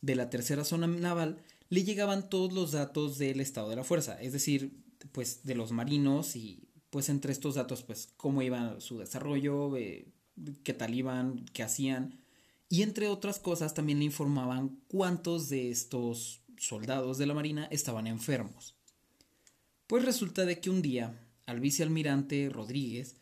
de 0.00 0.16
la 0.16 0.28
tercera 0.28 0.64
zona 0.64 0.86
naval, 0.86 1.42
le 1.68 1.84
llegaban 1.84 2.28
todos 2.28 2.52
los 2.52 2.72
datos 2.72 3.18
del 3.18 3.40
estado 3.40 3.70
de 3.70 3.76
la 3.76 3.84
fuerza, 3.84 4.20
es 4.20 4.32
decir, 4.32 4.84
pues 5.12 5.44
de 5.44 5.54
los 5.54 5.72
marinos 5.72 6.36
y 6.36 6.68
pues 6.90 7.08
entre 7.08 7.32
estos 7.32 7.56
datos 7.56 7.82
pues 7.82 8.12
cómo 8.16 8.42
iba 8.42 8.80
su 8.80 8.98
desarrollo, 8.98 9.76
eh, 9.76 10.12
qué 10.62 10.74
tal 10.74 10.94
iban, 10.94 11.44
qué 11.52 11.62
hacían 11.62 12.20
y 12.68 12.82
entre 12.82 13.08
otras 13.08 13.38
cosas 13.38 13.74
también 13.74 13.98
le 13.98 14.04
informaban 14.04 14.80
cuántos 14.88 15.48
de 15.48 15.70
estos 15.70 16.42
soldados 16.56 17.18
de 17.18 17.26
la 17.26 17.34
marina 17.34 17.68
estaban 17.70 18.06
enfermos. 18.06 18.76
Pues 19.86 20.04
resulta 20.04 20.44
de 20.44 20.60
que 20.60 20.70
un 20.70 20.82
día 20.82 21.28
al 21.46 21.60
vicealmirante 21.60 22.48
Rodríguez 22.48 23.16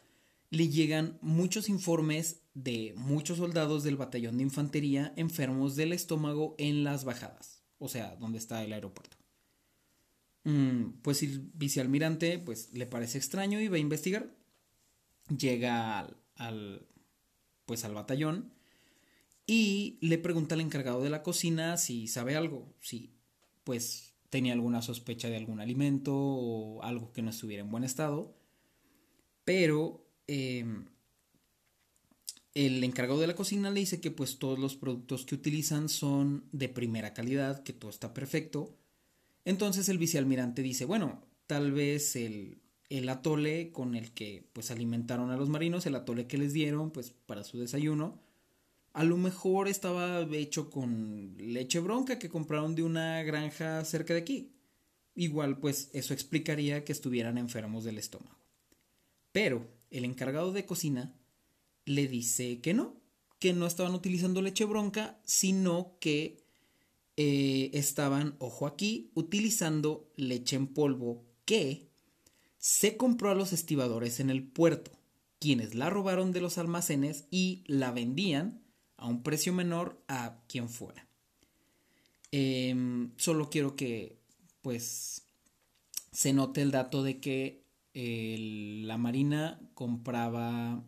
le 0.50 0.68
llegan 0.68 1.18
muchos 1.22 1.68
informes 1.68 2.42
de 2.54 2.94
muchos 2.96 3.38
soldados 3.38 3.82
del 3.82 3.96
batallón 3.96 4.36
de 4.36 4.44
infantería 4.44 5.12
enfermos 5.16 5.74
del 5.74 5.92
estómago 5.92 6.54
en 6.58 6.84
las 6.84 7.04
bajadas 7.04 7.61
o 7.82 7.88
sea, 7.88 8.14
donde 8.16 8.38
está 8.38 8.62
el 8.62 8.72
aeropuerto. 8.72 9.16
Mm, 10.44 11.00
pues 11.02 11.22
el 11.24 11.50
vicealmirante 11.54 12.38
pues 12.38 12.72
le 12.72 12.86
parece 12.86 13.18
extraño 13.18 13.60
y 13.60 13.66
va 13.66 13.76
a 13.76 13.80
investigar. 13.80 14.30
Llega 15.36 16.08
al, 16.36 16.86
pues 17.66 17.84
al 17.84 17.94
batallón 17.94 18.52
y 19.46 19.98
le 20.00 20.18
pregunta 20.18 20.54
al 20.54 20.60
encargado 20.60 21.02
de 21.02 21.10
la 21.10 21.24
cocina 21.24 21.76
si 21.76 22.06
sabe 22.06 22.36
algo, 22.36 22.72
si 22.80 23.10
pues 23.64 24.14
tenía 24.30 24.52
alguna 24.52 24.80
sospecha 24.80 25.28
de 25.28 25.36
algún 25.36 25.58
alimento 25.58 26.14
o 26.14 26.82
algo 26.84 27.12
que 27.12 27.22
no 27.22 27.30
estuviera 27.30 27.64
en 27.64 27.70
buen 27.70 27.82
estado, 27.82 28.32
pero 29.44 30.06
em, 30.28 30.86
el 32.54 32.84
encargado 32.84 33.20
de 33.20 33.26
la 33.26 33.34
cocina 33.34 33.70
le 33.70 33.80
dice 33.80 34.00
que 34.00 34.10
pues 34.10 34.38
todos 34.38 34.58
los 34.58 34.76
productos 34.76 35.24
que 35.24 35.34
utilizan 35.34 35.88
son 35.88 36.44
de 36.52 36.68
primera 36.68 37.14
calidad, 37.14 37.62
que 37.62 37.72
todo 37.72 37.90
está 37.90 38.12
perfecto. 38.12 38.76
Entonces 39.44 39.88
el 39.88 39.98
vicealmirante 39.98 40.62
dice, 40.62 40.84
bueno, 40.84 41.26
tal 41.46 41.72
vez 41.72 42.14
el, 42.16 42.62
el 42.90 43.08
atole 43.08 43.72
con 43.72 43.94
el 43.94 44.12
que 44.12 44.48
pues 44.52 44.70
alimentaron 44.70 45.30
a 45.30 45.36
los 45.36 45.48
marinos, 45.48 45.86
el 45.86 45.94
atole 45.94 46.26
que 46.26 46.38
les 46.38 46.52
dieron 46.52 46.90
pues 46.90 47.10
para 47.10 47.42
su 47.42 47.58
desayuno, 47.58 48.20
a 48.92 49.04
lo 49.04 49.16
mejor 49.16 49.68
estaba 49.68 50.20
hecho 50.32 50.68
con 50.68 51.34
leche 51.38 51.80
bronca 51.80 52.18
que 52.18 52.28
compraron 52.28 52.74
de 52.74 52.82
una 52.82 53.22
granja 53.22 53.82
cerca 53.86 54.12
de 54.12 54.20
aquí. 54.20 54.52
Igual 55.14 55.58
pues 55.58 55.90
eso 55.94 56.12
explicaría 56.12 56.84
que 56.84 56.92
estuvieran 56.92 57.38
enfermos 57.38 57.84
del 57.84 57.96
estómago. 57.96 58.38
Pero 59.32 59.66
el 59.90 60.04
encargado 60.04 60.52
de 60.52 60.66
cocina 60.66 61.14
le 61.84 62.08
dice 62.08 62.60
que 62.60 62.74
no, 62.74 62.96
que 63.38 63.52
no 63.52 63.66
estaban 63.66 63.94
utilizando 63.94 64.42
leche 64.42 64.64
bronca, 64.64 65.18
sino 65.24 65.96
que 66.00 66.44
eh, 67.16 67.70
estaban, 67.74 68.36
ojo 68.38 68.66
aquí, 68.66 69.10
utilizando 69.14 70.10
leche 70.16 70.56
en 70.56 70.68
polvo 70.68 71.24
que 71.44 71.88
se 72.58 72.96
compró 72.96 73.30
a 73.30 73.34
los 73.34 73.52
estibadores 73.52 74.20
en 74.20 74.30
el 74.30 74.44
puerto, 74.44 74.92
quienes 75.40 75.74
la 75.74 75.90
robaron 75.90 76.32
de 76.32 76.40
los 76.40 76.56
almacenes 76.56 77.24
y 77.30 77.64
la 77.66 77.90
vendían 77.90 78.62
a 78.96 79.08
un 79.08 79.22
precio 79.24 79.52
menor 79.52 80.00
a 80.06 80.40
quien 80.46 80.68
fuera. 80.68 81.08
Em, 82.30 83.10
solo 83.16 83.50
quiero 83.50 83.74
que, 83.74 84.16
pues, 84.62 85.26
se 86.12 86.32
note 86.32 86.62
el 86.62 86.70
dato 86.70 87.02
de 87.02 87.20
que 87.20 87.62
la 87.94 88.96
Marina 88.96 89.60
compraba 89.74 90.82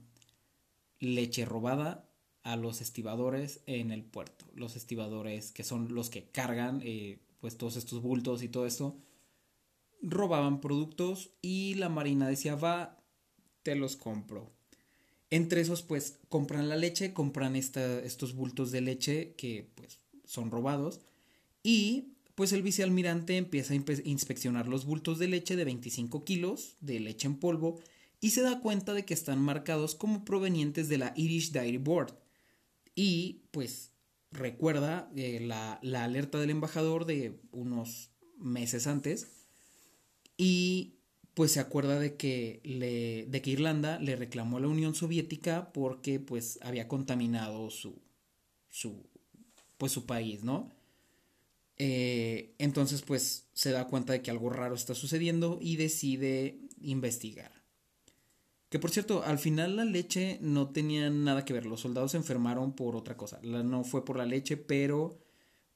leche 1.04 1.44
robada 1.44 2.08
a 2.42 2.56
los 2.56 2.80
estibadores 2.80 3.60
en 3.66 3.90
el 3.90 4.04
puerto. 4.04 4.44
Los 4.54 4.76
estibadores 4.76 5.52
que 5.52 5.64
son 5.64 5.94
los 5.94 6.10
que 6.10 6.24
cargan 6.24 6.80
eh, 6.84 7.18
pues 7.44 7.58
todos 7.58 7.76
estos 7.76 8.00
bultos 8.00 8.42
y 8.42 8.48
todo 8.48 8.64
esto, 8.64 8.96
robaban 10.00 10.62
productos 10.62 11.30
y 11.42 11.74
la 11.74 11.90
marina 11.90 12.26
decía 12.26 12.54
va, 12.54 13.02
te 13.62 13.74
los 13.74 13.96
compro. 13.96 14.50
Entre 15.28 15.60
esos 15.60 15.82
pues 15.82 16.18
compran 16.30 16.70
la 16.70 16.76
leche, 16.76 17.12
compran 17.12 17.54
estos 17.54 18.34
bultos 18.34 18.70
de 18.70 18.80
leche 18.80 19.34
que 19.36 19.68
pues 19.74 19.98
son 20.24 20.50
robados 20.50 21.00
y 21.62 22.14
pues 22.34 22.52
el 22.52 22.62
vicealmirante 22.62 23.36
empieza 23.36 23.74
a 23.74 23.76
inspeccionar 23.76 24.66
los 24.66 24.86
bultos 24.86 25.18
de 25.18 25.28
leche 25.28 25.54
de 25.54 25.64
25 25.64 26.24
kilos 26.24 26.76
de 26.80 27.00
leche 27.00 27.26
en 27.26 27.36
polvo 27.36 27.78
y 28.24 28.30
se 28.30 28.40
da 28.40 28.58
cuenta 28.60 28.94
de 28.94 29.04
que 29.04 29.12
están 29.12 29.38
marcados 29.38 29.94
como 29.94 30.24
provenientes 30.24 30.88
de 30.88 30.96
la 30.96 31.12
Irish 31.14 31.52
Dairy 31.52 31.76
Board. 31.76 32.14
Y 32.94 33.42
pues 33.50 33.90
recuerda 34.30 35.10
eh, 35.14 35.40
la, 35.42 35.74
alerta 36.02 36.38
del 36.38 36.48
embajador 36.48 37.04
de 37.04 37.38
unos 37.52 38.12
meses 38.38 38.86
antes 38.86 39.26
y 40.38 40.94
pues 41.34 41.52
se 41.52 41.60
acuerda 41.60 41.98
de 41.98 42.16
que, 42.16 42.62
le, 42.64 43.26
de 43.26 43.42
que 43.42 43.50
Irlanda 43.50 43.98
le 43.98 44.16
reclamó 44.16 44.56
a 44.56 44.60
la 44.60 44.68
Unión 44.68 44.94
Soviética 44.94 45.70
porque 45.74 46.18
pues 46.18 46.58
había 46.62 46.88
contaminado 46.88 47.68
su, 47.68 48.00
su, 48.70 49.04
pues, 49.76 49.92
su 49.92 50.06
país, 50.06 50.44
¿no? 50.44 50.70
Eh, 51.76 52.54
entonces 52.56 53.02
pues 53.02 53.48
se 53.52 53.70
da 53.70 53.86
cuenta 53.86 54.14
de 54.14 54.22
que 54.22 54.30
algo 54.30 54.48
raro 54.48 54.76
está 54.76 54.94
sucediendo 54.94 55.58
y 55.60 55.76
decide 55.76 56.58
investigar. 56.80 57.53
Que 58.74 58.80
por 58.80 58.90
cierto, 58.90 59.22
al 59.22 59.38
final 59.38 59.76
la 59.76 59.84
leche 59.84 60.36
no 60.40 60.70
tenía 60.70 61.08
nada 61.08 61.44
que 61.44 61.52
ver. 61.52 61.64
Los 61.64 61.82
soldados 61.82 62.10
se 62.10 62.16
enfermaron 62.16 62.72
por 62.72 62.96
otra 62.96 63.16
cosa. 63.16 63.38
no 63.40 63.84
fue 63.84 64.04
por 64.04 64.16
la 64.16 64.26
leche, 64.26 64.56
pero 64.56 65.16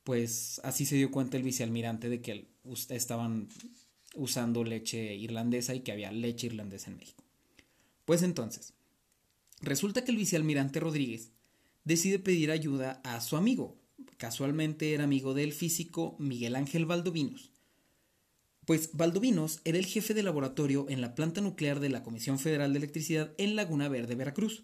pues 0.02 0.60
así 0.64 0.84
se 0.84 0.96
dio 0.96 1.12
cuenta 1.12 1.36
el 1.36 1.44
vicealmirante 1.44 2.08
de 2.08 2.20
que 2.20 2.48
estaban 2.88 3.46
usando 4.16 4.64
leche 4.64 5.14
irlandesa 5.14 5.76
y 5.76 5.80
que 5.82 5.92
había 5.92 6.10
leche 6.10 6.48
irlandesa 6.48 6.90
en 6.90 6.96
México. 6.96 7.22
Pues 8.04 8.24
entonces, 8.24 8.74
resulta 9.60 10.04
que 10.04 10.10
el 10.10 10.16
vicealmirante 10.16 10.80
Rodríguez 10.80 11.30
decide 11.84 12.18
pedir 12.18 12.50
ayuda 12.50 13.00
a 13.04 13.20
su 13.20 13.36
amigo. 13.36 13.78
Casualmente 14.16 14.92
era 14.92 15.04
amigo 15.04 15.34
del 15.34 15.52
físico 15.52 16.16
Miguel 16.18 16.56
Ángel 16.56 16.84
Valdovinos, 16.84 17.52
pues 18.68 18.90
Valdovinos 18.92 19.62
era 19.64 19.78
el 19.78 19.86
jefe 19.86 20.12
de 20.12 20.22
laboratorio 20.22 20.84
en 20.90 21.00
la 21.00 21.14
planta 21.14 21.40
nuclear 21.40 21.80
de 21.80 21.88
la 21.88 22.02
Comisión 22.02 22.38
Federal 22.38 22.74
de 22.74 22.80
Electricidad 22.80 23.32
en 23.38 23.56
Laguna 23.56 23.88
Verde, 23.88 24.14
Veracruz. 24.14 24.62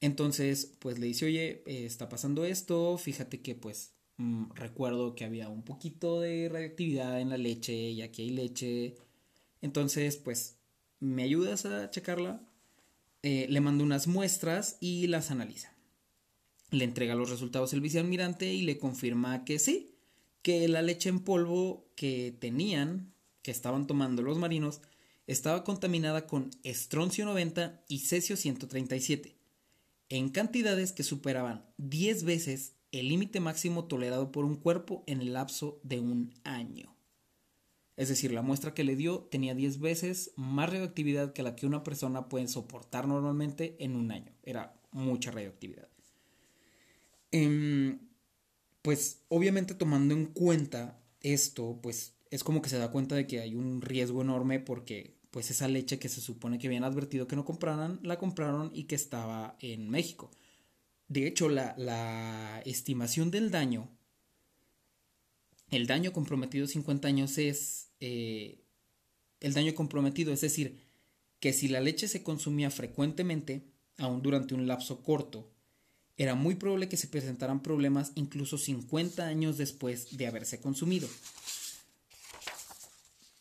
Entonces, 0.00 0.74
pues 0.80 0.98
le 0.98 1.06
dice, 1.06 1.26
oye, 1.26 1.62
eh, 1.64 1.86
está 1.86 2.08
pasando 2.08 2.44
esto, 2.44 2.98
fíjate 2.98 3.40
que 3.40 3.54
pues 3.54 3.92
mm, 4.16 4.50
recuerdo 4.56 5.14
que 5.14 5.24
había 5.24 5.48
un 5.48 5.62
poquito 5.62 6.20
de 6.20 6.48
radioactividad 6.48 7.20
en 7.20 7.30
la 7.30 7.38
leche 7.38 7.72
y 7.72 8.02
aquí 8.02 8.22
hay 8.22 8.30
leche. 8.30 8.96
Entonces, 9.62 10.16
pues, 10.16 10.56
¿me 10.98 11.22
ayudas 11.22 11.66
a 11.66 11.90
checarla? 11.90 12.44
Eh, 13.22 13.46
le 13.48 13.60
mando 13.60 13.84
unas 13.84 14.08
muestras 14.08 14.76
y 14.80 15.06
las 15.06 15.30
analiza. 15.30 15.72
Le 16.72 16.82
entrega 16.82 17.14
los 17.14 17.30
resultados 17.30 17.72
el 17.74 17.80
vicealmirante 17.80 18.52
y 18.52 18.62
le 18.62 18.76
confirma 18.76 19.44
que 19.44 19.60
sí, 19.60 19.93
que 20.44 20.68
la 20.68 20.82
leche 20.82 21.08
en 21.08 21.20
polvo 21.20 21.86
que 21.96 22.36
tenían, 22.38 23.14
que 23.40 23.50
estaban 23.50 23.86
tomando 23.86 24.20
los 24.20 24.36
marinos, 24.36 24.82
estaba 25.26 25.64
contaminada 25.64 26.26
con 26.26 26.50
estroncio 26.64 27.24
90 27.24 27.82
y 27.88 28.00
cesio 28.00 28.36
137, 28.36 29.38
en 30.10 30.28
cantidades 30.28 30.92
que 30.92 31.02
superaban 31.02 31.64
10 31.78 32.24
veces 32.24 32.74
el 32.92 33.08
límite 33.08 33.40
máximo 33.40 33.86
tolerado 33.86 34.32
por 34.32 34.44
un 34.44 34.56
cuerpo 34.56 35.02
en 35.06 35.22
el 35.22 35.32
lapso 35.32 35.80
de 35.82 36.00
un 36.00 36.34
año. 36.44 36.94
Es 37.96 38.10
decir, 38.10 38.30
la 38.30 38.42
muestra 38.42 38.74
que 38.74 38.84
le 38.84 38.96
dio 38.96 39.20
tenía 39.30 39.54
10 39.54 39.80
veces 39.80 40.32
más 40.36 40.68
radioactividad 40.68 41.32
que 41.32 41.42
la 41.42 41.56
que 41.56 41.66
una 41.66 41.82
persona 41.82 42.28
puede 42.28 42.48
soportar 42.48 43.08
normalmente 43.08 43.76
en 43.78 43.96
un 43.96 44.12
año. 44.12 44.34
Era 44.42 44.78
mucha 44.92 45.30
radioactividad. 45.30 45.88
Em, 47.30 47.98
pues 48.84 49.22
obviamente 49.28 49.74
tomando 49.74 50.12
en 50.12 50.26
cuenta 50.26 51.00
esto, 51.22 51.80
pues 51.82 52.16
es 52.30 52.44
como 52.44 52.60
que 52.60 52.68
se 52.68 52.76
da 52.76 52.90
cuenta 52.90 53.14
de 53.14 53.26
que 53.26 53.40
hay 53.40 53.54
un 53.54 53.80
riesgo 53.80 54.20
enorme 54.20 54.60
porque 54.60 55.16
pues 55.30 55.50
esa 55.50 55.68
leche 55.68 55.98
que 55.98 56.10
se 56.10 56.20
supone 56.20 56.58
que 56.58 56.66
habían 56.66 56.84
advertido 56.84 57.26
que 57.26 57.34
no 57.34 57.46
compraran, 57.46 57.98
la 58.02 58.18
compraron 58.18 58.70
y 58.74 58.84
que 58.84 58.94
estaba 58.94 59.56
en 59.60 59.88
México. 59.88 60.30
De 61.08 61.26
hecho, 61.26 61.48
la, 61.48 62.60
estimación 62.66 63.30
del 63.30 63.50
daño, 63.50 63.88
el 65.70 65.86
daño 65.86 66.12
comprometido 66.12 66.66
50 66.66 67.08
años 67.08 67.38
es 67.38 67.88
eh, 68.00 68.66
el 69.40 69.54
daño 69.54 69.74
comprometido, 69.74 70.30
es 70.30 70.42
decir, 70.42 70.84
que 71.40 71.54
si 71.54 71.68
la 71.68 71.80
leche 71.80 72.06
se 72.06 72.22
consumía 72.22 72.70
frecuentemente, 72.70 73.64
aún 73.96 74.20
durante 74.20 74.54
un 74.54 74.66
lapso 74.66 75.02
corto, 75.02 75.53
era 76.16 76.34
muy 76.34 76.54
probable 76.54 76.88
que 76.88 76.96
se 76.96 77.08
presentaran 77.08 77.62
problemas 77.62 78.12
incluso 78.14 78.58
50 78.58 79.26
años 79.26 79.58
después 79.58 80.16
de 80.16 80.26
haberse 80.26 80.60
consumido. 80.60 81.08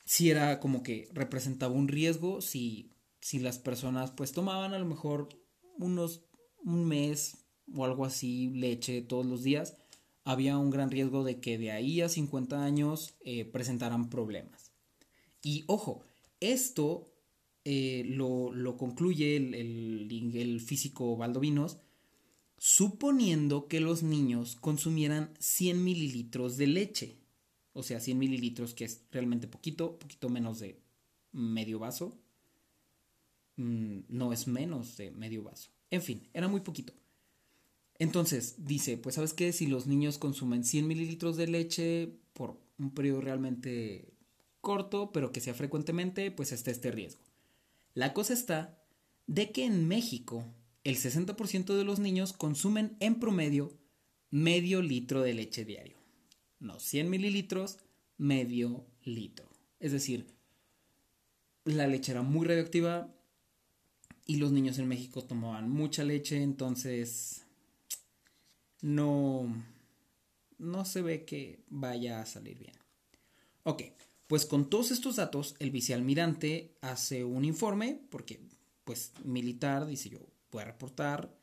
Si 0.06 0.30
era 0.30 0.60
como 0.60 0.84
que 0.84 1.10
representaba 1.14 1.74
un 1.74 1.88
riesgo, 1.88 2.42
si, 2.42 2.92
si 3.20 3.40
las 3.40 3.60
personas 3.60 4.12
pues 4.12 4.32
tomaban 4.32 4.74
a 4.74 4.80
lo 4.80 4.86
mejor 4.86 5.30
unos 5.78 6.22
un 6.64 6.86
mes 6.86 7.38
o 7.74 7.86
algo 7.86 8.06
así 8.06 8.50
leche 8.50 9.02
todos 9.02 9.26
los 9.26 9.44
días, 9.44 9.78
había 10.24 10.58
un 10.58 10.70
gran 10.70 10.90
riesgo 10.90 11.24
de 11.24 11.40
que 11.40 11.58
de 11.58 11.72
ahí 11.72 12.02
a 12.02 12.10
50 12.10 12.64
años 12.64 13.16
eh, 13.22 13.46
presentaran 13.46 14.10
problemas. 14.10 14.72
Y 15.42 15.64
ojo, 15.68 16.06
esto 16.40 17.14
eh, 17.66 18.04
lo, 18.06 18.78
concluye 18.78 19.36
el, 19.36 19.54
el, 19.54 20.36
el 20.36 20.62
físico 20.62 21.18
Valdovinos 21.18 21.78
suponiendo 22.65 23.67
que 23.67 23.82
los 23.82 24.04
niños 24.04 24.56
consumieran 24.56 25.34
100 25.38 25.84
mililitros 25.84 26.56
de 26.56 26.67
leche. 26.67 27.19
O 27.73 27.84
sea, 27.84 27.99
100 27.99 28.17
mililitros, 28.17 28.73
que 28.73 28.86
es 28.86 29.02
realmente 29.12 29.49
poquito, 29.49 29.99
poquito 29.99 30.30
menos 30.30 30.62
de 30.62 30.82
medio 31.34 31.80
vaso. 31.80 32.17
Mm, 33.58 34.04
no 34.08 34.32
es 34.32 34.47
menos 34.47 34.95
de 34.95 35.12
medio 35.12 35.43
vaso. 35.43 35.71
En 35.91 36.02
fin, 36.02 36.30
era 36.32 36.47
muy 36.47 36.62
poquito. 36.62 36.93
Entonces, 37.99 38.56
dice, 38.60 38.97
pues 38.97 39.15
sabes 39.15 39.34
qué, 39.34 39.52
si 39.52 39.67
los 39.67 39.86
niños 39.86 40.17
consumen 40.17 40.63
100 40.63 40.88
mililitros 40.88 41.36
de 41.36 41.47
leche 41.47 42.15
por 42.32 42.58
un 42.78 42.91
periodo 42.91 43.19
realmente 43.19 44.13
corto, 44.62 45.12
pero 45.12 45.34
que 45.34 45.41
sea 45.41 45.54
frecuentemente, 45.54 46.32
pues 46.32 46.54
está 46.54 46.71
este 46.71 46.91
riesgo. 46.91 47.23
La 47.93 48.13
cosa 48.13 48.32
está 48.32 48.82
de 49.28 49.52
que 49.52 49.65
en 49.65 49.86
México 49.86 50.45
el 50.84 50.98
60% 50.98 51.76
de 51.76 51.84
los 51.84 52.00
niños 52.00 52.34
consumen 52.34 52.98
en 53.00 53.19
promedio 53.19 53.74
medio 54.30 54.82
litro 54.82 55.22
de 55.22 55.34
leche 55.34 55.63
diario. 55.63 55.98
No 56.60 56.80
100 56.80 57.10
mililitros, 57.10 57.78
medio 58.17 58.86
litro. 59.04 59.48
Es 59.80 59.91
decir, 59.91 60.26
la 61.65 61.88
leche 61.88 62.12
era 62.12 62.22
muy 62.22 62.48
radioactiva 62.48 63.13
y 64.26 64.38
los 64.38 64.52
niños 64.52 64.80
en 64.80 64.88
México 64.88 65.24
tomaban 65.24 65.69
mucha 65.69 66.04
leche, 66.04 66.41
entonces 66.41 67.43
no, 68.82 69.54
no 70.58 70.86
se 70.86 71.02
ve 71.02 71.26
que 71.26 71.60
vaya 71.69 72.22
a 72.22 72.26
salir 72.26 72.58
bien. 72.58 72.74
Ok, 73.63 73.84
pues 74.28 74.46
con 74.46 74.69
todos 74.69 74.91
estos 74.91 75.17
datos, 75.17 75.56
el 75.60 75.72
vicealmirante 75.72 76.76
hace 76.82 77.24
un 77.24 77.46
informe, 77.46 78.00
porque 78.10 78.39
pues 78.84 79.12
militar, 79.24 79.86
dice 79.86 80.10
yo, 80.10 80.33
a 80.60 80.66
reportar, 80.66 81.36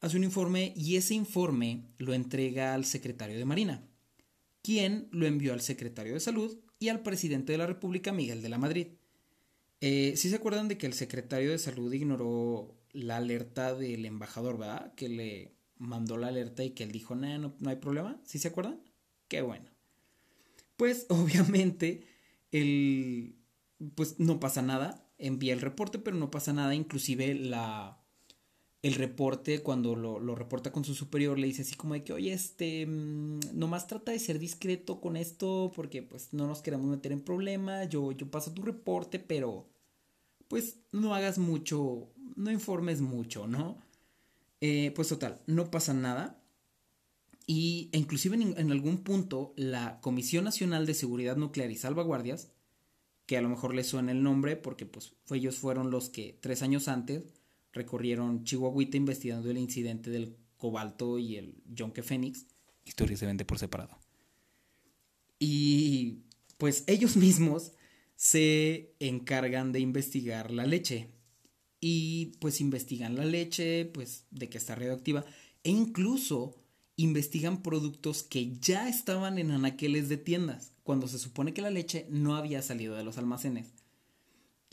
hace 0.00 0.16
un 0.16 0.24
informe 0.24 0.72
y 0.76 0.96
ese 0.96 1.14
informe 1.14 1.86
lo 1.98 2.12
entrega 2.12 2.74
al 2.74 2.84
secretario 2.84 3.38
de 3.38 3.44
Marina, 3.44 3.82
quien 4.62 5.08
lo 5.12 5.26
envió 5.26 5.52
al 5.52 5.60
secretario 5.60 6.14
de 6.14 6.20
Salud 6.20 6.58
y 6.78 6.88
al 6.88 7.02
presidente 7.02 7.52
de 7.52 7.58
la 7.58 7.66
República, 7.66 8.12
Miguel 8.12 8.42
de 8.42 8.48
la 8.48 8.58
Madrid. 8.58 8.88
Eh, 9.80 10.14
¿Sí 10.16 10.30
se 10.30 10.36
acuerdan 10.36 10.68
de 10.68 10.78
que 10.78 10.86
el 10.86 10.92
secretario 10.94 11.50
de 11.50 11.58
Salud 11.58 11.92
ignoró 11.92 12.76
la 12.92 13.16
alerta 13.16 13.74
del 13.74 14.04
embajador, 14.06 14.58
verdad? 14.58 14.94
Que 14.94 15.08
le 15.08 15.54
mandó 15.78 16.16
la 16.16 16.28
alerta 16.28 16.64
y 16.64 16.70
que 16.70 16.84
él 16.84 16.92
dijo, 16.92 17.14
no, 17.14 17.54
no 17.58 17.70
hay 17.70 17.76
problema. 17.76 18.20
¿Sí 18.24 18.38
se 18.38 18.48
acuerdan? 18.48 18.80
Qué 19.28 19.42
bueno. 19.42 19.70
Pues 20.76 21.06
obviamente, 21.10 22.06
el, 22.52 23.36
pues 23.94 24.18
no 24.20 24.40
pasa 24.40 24.62
nada. 24.62 25.08
Envía 25.18 25.52
el 25.52 25.60
reporte, 25.60 25.98
pero 25.98 26.16
no 26.16 26.30
pasa 26.30 26.52
nada. 26.52 26.74
Inclusive 26.74 27.34
la, 27.34 28.03
el 28.84 28.96
reporte, 28.96 29.62
cuando 29.62 29.96
lo, 29.96 30.20
lo, 30.20 30.34
reporta 30.34 30.70
con 30.70 30.84
su 30.84 30.94
superior, 30.94 31.38
le 31.38 31.46
dice 31.46 31.62
así 31.62 31.74
como 31.74 31.94
de 31.94 32.04
que, 32.04 32.12
oye, 32.12 32.34
este, 32.34 32.84
mm, 32.84 33.40
nomás 33.54 33.86
trata 33.86 34.12
de 34.12 34.18
ser 34.18 34.38
discreto 34.38 35.00
con 35.00 35.16
esto 35.16 35.72
porque 35.74 36.02
pues 36.02 36.34
no 36.34 36.46
nos 36.46 36.60
queremos 36.60 36.88
meter 36.88 37.10
en 37.10 37.22
problemas. 37.22 37.88
Yo, 37.88 38.12
yo 38.12 38.30
paso 38.30 38.52
tu 38.52 38.60
reporte, 38.60 39.18
pero 39.18 39.66
pues 40.48 40.80
no 40.92 41.14
hagas 41.14 41.38
mucho, 41.38 42.10
no 42.36 42.50
informes 42.50 43.00
mucho, 43.00 43.46
¿no? 43.46 43.78
Eh, 44.60 44.92
pues 44.94 45.08
total, 45.08 45.40
no 45.46 45.70
pasa 45.70 45.94
nada. 45.94 46.38
Y 47.46 47.88
e 47.92 47.98
inclusive 47.98 48.36
en, 48.36 48.70
algún 48.70 48.98
punto 48.98 49.54
la 49.56 49.98
Comisión 50.02 50.44
Nacional 50.44 50.84
de 50.84 50.92
Seguridad 50.92 51.38
Nuclear 51.38 51.70
y 51.70 51.76
Salvaguardias, 51.76 52.50
que 53.24 53.38
a 53.38 53.42
lo 53.42 53.48
mejor 53.48 53.74
les 53.74 53.86
suena 53.86 54.12
el 54.12 54.22
nombre 54.22 54.56
porque 54.56 54.84
pues 54.84 55.14
ellos 55.30 55.56
fueron 55.56 55.90
los 55.90 56.10
que 56.10 56.38
tres 56.42 56.60
años 56.60 56.86
antes 56.86 57.22
recorrieron 57.74 58.44
Chihuahuita 58.44 58.96
investigando 58.96 59.50
el 59.50 59.58
incidente 59.58 60.10
del 60.10 60.36
cobalto 60.56 61.18
y 61.18 61.36
el 61.36 61.62
Yonke 61.66 62.02
Fénix. 62.02 62.46
Historia 62.86 63.16
se 63.16 63.26
vende 63.26 63.44
por 63.44 63.58
separado. 63.58 63.98
Y 65.38 66.20
pues 66.56 66.84
ellos 66.86 67.16
mismos 67.18 67.72
se 68.16 68.94
encargan 69.00 69.72
de 69.72 69.80
investigar 69.80 70.50
la 70.50 70.64
leche. 70.64 71.10
Y 71.80 72.36
pues 72.40 72.62
investigan 72.62 73.16
la 73.16 73.26
leche, 73.26 73.84
pues 73.84 74.24
de 74.30 74.48
que 74.48 74.56
está 74.56 74.74
radioactiva. 74.74 75.24
E 75.64 75.70
incluso 75.70 76.56
investigan 76.96 77.62
productos 77.62 78.22
que 78.22 78.56
ya 78.58 78.88
estaban 78.88 79.38
en 79.38 79.50
anaqueles 79.50 80.08
de 80.08 80.16
tiendas, 80.16 80.72
cuando 80.82 81.08
se 81.08 81.18
supone 81.18 81.52
que 81.52 81.60
la 81.60 81.70
leche 81.70 82.06
no 82.08 82.36
había 82.36 82.62
salido 82.62 82.94
de 82.94 83.04
los 83.04 83.18
almacenes. 83.18 83.74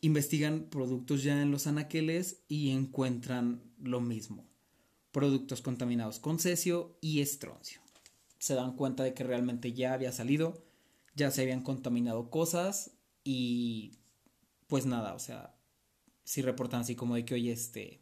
Investigan 0.01 0.63
productos 0.69 1.23
ya 1.23 1.39
en 1.41 1.51
los 1.51 1.67
anaqueles 1.67 2.41
y 2.47 2.71
encuentran 2.71 3.61
lo 3.79 4.01
mismo. 4.01 4.49
Productos 5.11 5.61
contaminados 5.61 6.19
con 6.19 6.39
cesio 6.39 6.97
y 7.01 7.21
estroncio. 7.21 7.81
Se 8.39 8.55
dan 8.55 8.75
cuenta 8.75 9.03
de 9.03 9.13
que 9.13 9.23
realmente 9.23 9.73
ya 9.73 9.93
había 9.93 10.11
salido, 10.11 10.65
ya 11.15 11.29
se 11.29 11.43
habían 11.43 11.61
contaminado 11.61 12.31
cosas 12.31 12.91
y 13.23 13.91
pues 14.67 14.85
nada, 14.85 15.13
o 15.13 15.19
sea, 15.19 15.53
si 16.23 16.41
reportan 16.41 16.81
así 16.81 16.95
como 16.95 17.15
de 17.15 17.25
que, 17.25 17.35
oye, 17.35 17.51
este, 17.51 18.01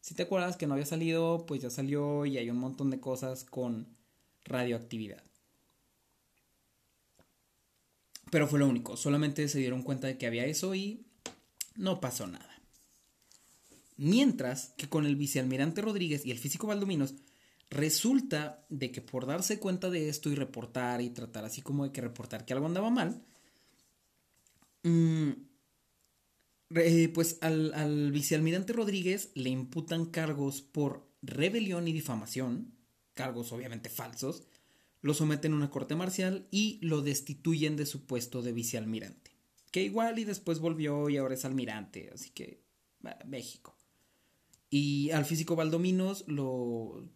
si 0.00 0.14
te 0.14 0.22
acuerdas 0.22 0.56
que 0.56 0.66
no 0.66 0.74
había 0.74 0.86
salido, 0.86 1.44
pues 1.46 1.62
ya 1.62 1.70
salió 1.70 2.24
y 2.24 2.38
hay 2.38 2.50
un 2.50 2.58
montón 2.58 2.90
de 2.90 2.98
cosas 2.98 3.44
con 3.44 3.86
radioactividad. 4.44 5.22
Pero 8.30 8.48
fue 8.48 8.58
lo 8.58 8.66
único, 8.66 8.96
solamente 8.96 9.48
se 9.48 9.58
dieron 9.58 9.82
cuenta 9.82 10.06
de 10.06 10.18
que 10.18 10.26
había 10.26 10.46
eso 10.46 10.74
y 10.74 11.07
no 11.78 12.00
pasó 12.00 12.26
nada. 12.26 12.60
Mientras 13.96 14.74
que 14.76 14.88
con 14.88 15.06
el 15.06 15.16
vicealmirante 15.16 15.80
Rodríguez 15.80 16.26
y 16.26 16.30
el 16.30 16.38
físico 16.38 16.66
Valdominos, 16.66 17.14
resulta 17.70 18.66
de 18.68 18.92
que 18.92 19.00
por 19.00 19.26
darse 19.26 19.58
cuenta 19.58 19.88
de 19.88 20.08
esto 20.08 20.30
y 20.30 20.34
reportar 20.34 21.00
y 21.00 21.10
tratar 21.10 21.44
así 21.46 21.62
como 21.62 21.84
de 21.84 21.92
que 21.92 22.02
reportar 22.02 22.44
que 22.44 22.52
algo 22.52 22.66
andaba 22.66 22.90
mal, 22.90 23.22
Mm, 24.82 25.30
eh, 26.76 27.08
pues 27.12 27.38
al, 27.40 28.12
vicealmirante 28.12 28.72
Rodríguez 28.72 29.30
le 29.34 29.50
imputan 29.50 30.06
cargos 30.06 30.62
por 30.62 31.08
rebelión 31.22 31.88
y 31.88 31.92
difamación, 31.92 32.72
cargos 33.14 33.52
obviamente 33.52 33.88
falsos, 33.90 34.44
lo 35.00 35.14
someten 35.14 35.52
a 35.52 35.56
una 35.56 35.70
corte 35.70 35.94
marcial 35.96 36.46
y 36.50 36.78
lo 36.82 37.02
destituyen 37.02 37.76
de 37.76 37.86
su 37.86 38.06
puesto 38.06 38.42
de 38.42 38.52
vicealmirante. 38.52 39.27
Que 39.70 39.82
igual 39.82 40.18
y 40.18 40.24
después 40.24 40.60
volvió 40.60 41.08
y 41.08 41.16
ahora 41.16 41.34
es 41.34 41.44
almirante, 41.44 42.10
así 42.12 42.30
que 42.30 42.62
México. 43.26 43.76
Y 44.70 45.10
al 45.10 45.24
físico 45.24 45.56
Valdominos, 45.56 46.24
lo, 46.26 47.08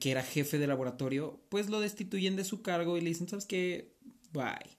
que 0.00 0.10
era 0.10 0.22
jefe 0.22 0.58
de 0.58 0.66
laboratorio, 0.66 1.40
pues 1.48 1.68
lo 1.68 1.80
destituyen 1.80 2.36
de 2.36 2.44
su 2.44 2.62
cargo 2.62 2.96
y 2.96 3.00
le 3.00 3.08
dicen, 3.08 3.28
¿sabes 3.28 3.46
qué? 3.46 3.94
Bye. 4.32 4.76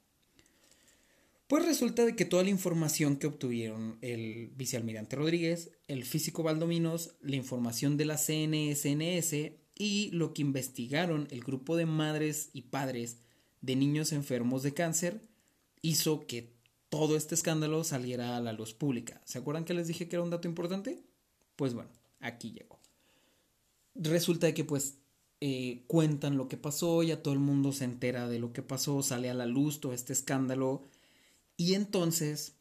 Pues 1.47 1.65
resulta 1.65 2.03
de 2.03 2.15
que 2.15 2.25
toda 2.25 2.43
la 2.43 2.49
información 2.49 3.15
que 3.15 3.27
obtuvieron 3.27 3.97
el 4.01 4.49
vicealmirante 4.57 5.15
Rodríguez, 5.15 5.71
el 5.87 6.03
físico 6.03 6.43
Valdominos, 6.43 7.15
la 7.21 7.37
información 7.37 7.95
de 7.95 8.05
la 8.05 8.17
CNSNS 8.17 9.53
y 9.73 10.09
lo 10.11 10.33
que 10.33 10.41
investigaron 10.41 11.27
el 11.31 11.41
grupo 11.41 11.77
de 11.77 11.85
madres 11.85 12.49
y 12.51 12.63
padres 12.63 13.19
de 13.61 13.77
niños 13.77 14.11
enfermos 14.11 14.61
de 14.63 14.73
cáncer 14.73 15.21
hizo 15.81 16.27
que 16.27 16.56
todo 16.89 17.17
este 17.17 17.35
escándalo 17.35 17.83
saliera 17.83 18.37
a 18.37 18.41
la 18.41 18.53
luz 18.53 18.73
pública. 18.73 19.21
¿Se 19.25 19.39
acuerdan 19.39 19.65
que 19.65 19.73
les 19.73 19.87
dije 19.87 20.07
que 20.07 20.15
era 20.15 20.23
un 20.23 20.29
dato 20.29 20.47
importante? 20.47 21.03
Pues 21.55 21.73
bueno, 21.73 21.89
aquí 22.19 22.51
llegó. 22.51 22.79
Resulta 23.95 24.53
que 24.53 24.63
pues 24.63 24.99
eh, 25.41 25.83
cuentan 25.87 26.37
lo 26.37 26.47
que 26.47 26.57
pasó, 26.57 27.03
ya 27.03 27.21
todo 27.21 27.33
el 27.33 27.39
mundo 27.39 27.71
se 27.71 27.83
entera 27.83 28.27
de 28.27 28.39
lo 28.39 28.53
que 28.53 28.61
pasó, 28.61 29.01
sale 29.01 29.29
a 29.29 29.33
la 29.33 29.45
luz 29.45 29.79
todo 29.79 29.93
este 29.93 30.13
escándalo 30.13 30.83
y 31.57 31.73
entonces 31.73 32.57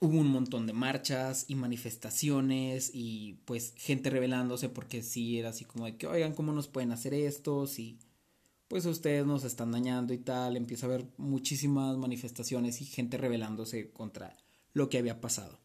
hubo 0.00 0.18
un 0.18 0.28
montón 0.28 0.66
de 0.66 0.72
marchas 0.72 1.44
y 1.48 1.56
manifestaciones 1.56 2.90
y 2.94 3.40
pues 3.44 3.74
gente 3.76 4.10
rebelándose 4.10 4.68
porque 4.68 5.02
sí 5.02 5.38
era 5.38 5.50
así 5.50 5.64
como 5.64 5.86
de 5.86 5.96
que, 5.96 6.06
oigan, 6.06 6.34
¿cómo 6.34 6.52
nos 6.52 6.68
pueden 6.68 6.92
hacer 6.92 7.14
esto? 7.14 7.66
Si 7.66 7.98
pues 8.68 8.84
ustedes 8.84 9.26
nos 9.26 9.44
están 9.44 9.72
dañando 9.72 10.12
y 10.12 10.18
tal. 10.18 10.56
Empieza 10.56 10.86
a 10.86 10.90
haber 10.90 11.06
muchísimas 11.16 11.96
manifestaciones 11.96 12.80
y 12.80 12.84
gente 12.84 13.16
rebelándose 13.16 13.90
contra 13.90 14.36
lo 14.74 14.88
que 14.88 14.98
había 14.98 15.20
pasado. 15.20 15.58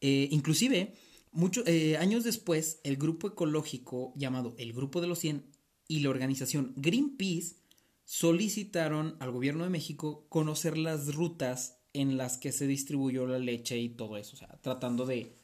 Eh, 0.00 0.28
inclusive, 0.30 0.94
muchos 1.30 1.66
eh, 1.66 1.96
años 1.96 2.24
después, 2.24 2.80
el 2.82 2.96
grupo 2.96 3.28
ecológico 3.28 4.12
llamado 4.16 4.54
el 4.58 4.72
Grupo 4.72 5.00
de 5.00 5.06
los 5.06 5.20
100 5.20 5.44
y 5.86 6.00
la 6.00 6.10
organización 6.10 6.72
Greenpeace 6.76 7.56
solicitaron 8.04 9.16
al 9.20 9.30
gobierno 9.30 9.64
de 9.64 9.70
México 9.70 10.26
conocer 10.28 10.76
las 10.76 11.14
rutas 11.14 11.78
en 11.92 12.16
las 12.16 12.38
que 12.38 12.52
se 12.52 12.66
distribuyó 12.66 13.26
la 13.26 13.38
leche 13.38 13.78
y 13.78 13.88
todo 13.88 14.16
eso, 14.16 14.34
o 14.34 14.38
sea, 14.38 14.58
tratando 14.62 15.06
de 15.06 15.36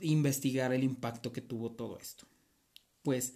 investigar 0.00 0.72
el 0.72 0.84
impacto 0.84 1.32
que 1.32 1.40
tuvo 1.40 1.72
todo 1.72 1.98
esto. 1.98 2.26
Pues 3.02 3.34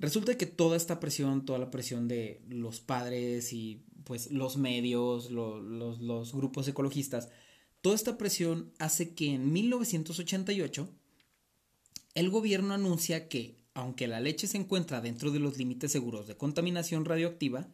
resulta 0.00 0.36
que 0.36 0.46
toda 0.46 0.76
esta 0.76 0.98
presión, 0.98 1.44
toda 1.44 1.58
la 1.58 1.70
presión 1.70 2.08
de 2.08 2.42
los 2.48 2.80
padres 2.80 3.52
y 3.52 3.84
pues 4.04 4.32
los 4.32 4.56
medios, 4.56 5.30
los, 5.30 5.62
los 6.00 6.32
grupos 6.34 6.66
ecologistas, 6.66 7.28
toda 7.80 7.94
esta 7.94 8.18
presión 8.18 8.72
hace 8.78 9.14
que 9.14 9.34
en 9.34 9.52
1988 9.52 10.88
el 12.14 12.30
gobierno 12.30 12.74
anuncia 12.74 13.28
que, 13.28 13.62
aunque 13.74 14.08
la 14.08 14.20
leche 14.20 14.46
se 14.46 14.56
encuentra 14.56 15.00
dentro 15.00 15.30
de 15.30 15.38
los 15.38 15.56
límites 15.56 15.92
seguros 15.92 16.26
de 16.26 16.36
contaminación 16.36 17.04
radioactiva, 17.04 17.68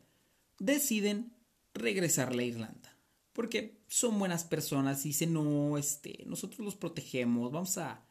deciden 0.59 1.33
regresarle 1.75 2.43
a 2.43 2.47
Irlanda. 2.47 2.97
Porque 3.33 3.79
son 3.89 4.19
buenas 4.19 4.45
personas 4.45 5.05
y 5.05 5.09
dicen, 5.11 5.33
no, 5.33 5.79
este, 5.79 6.25
nosotros 6.27 6.61
los 6.61 6.77
protegemos, 6.77 7.53
vamos 7.53 7.79
a, 7.79 8.05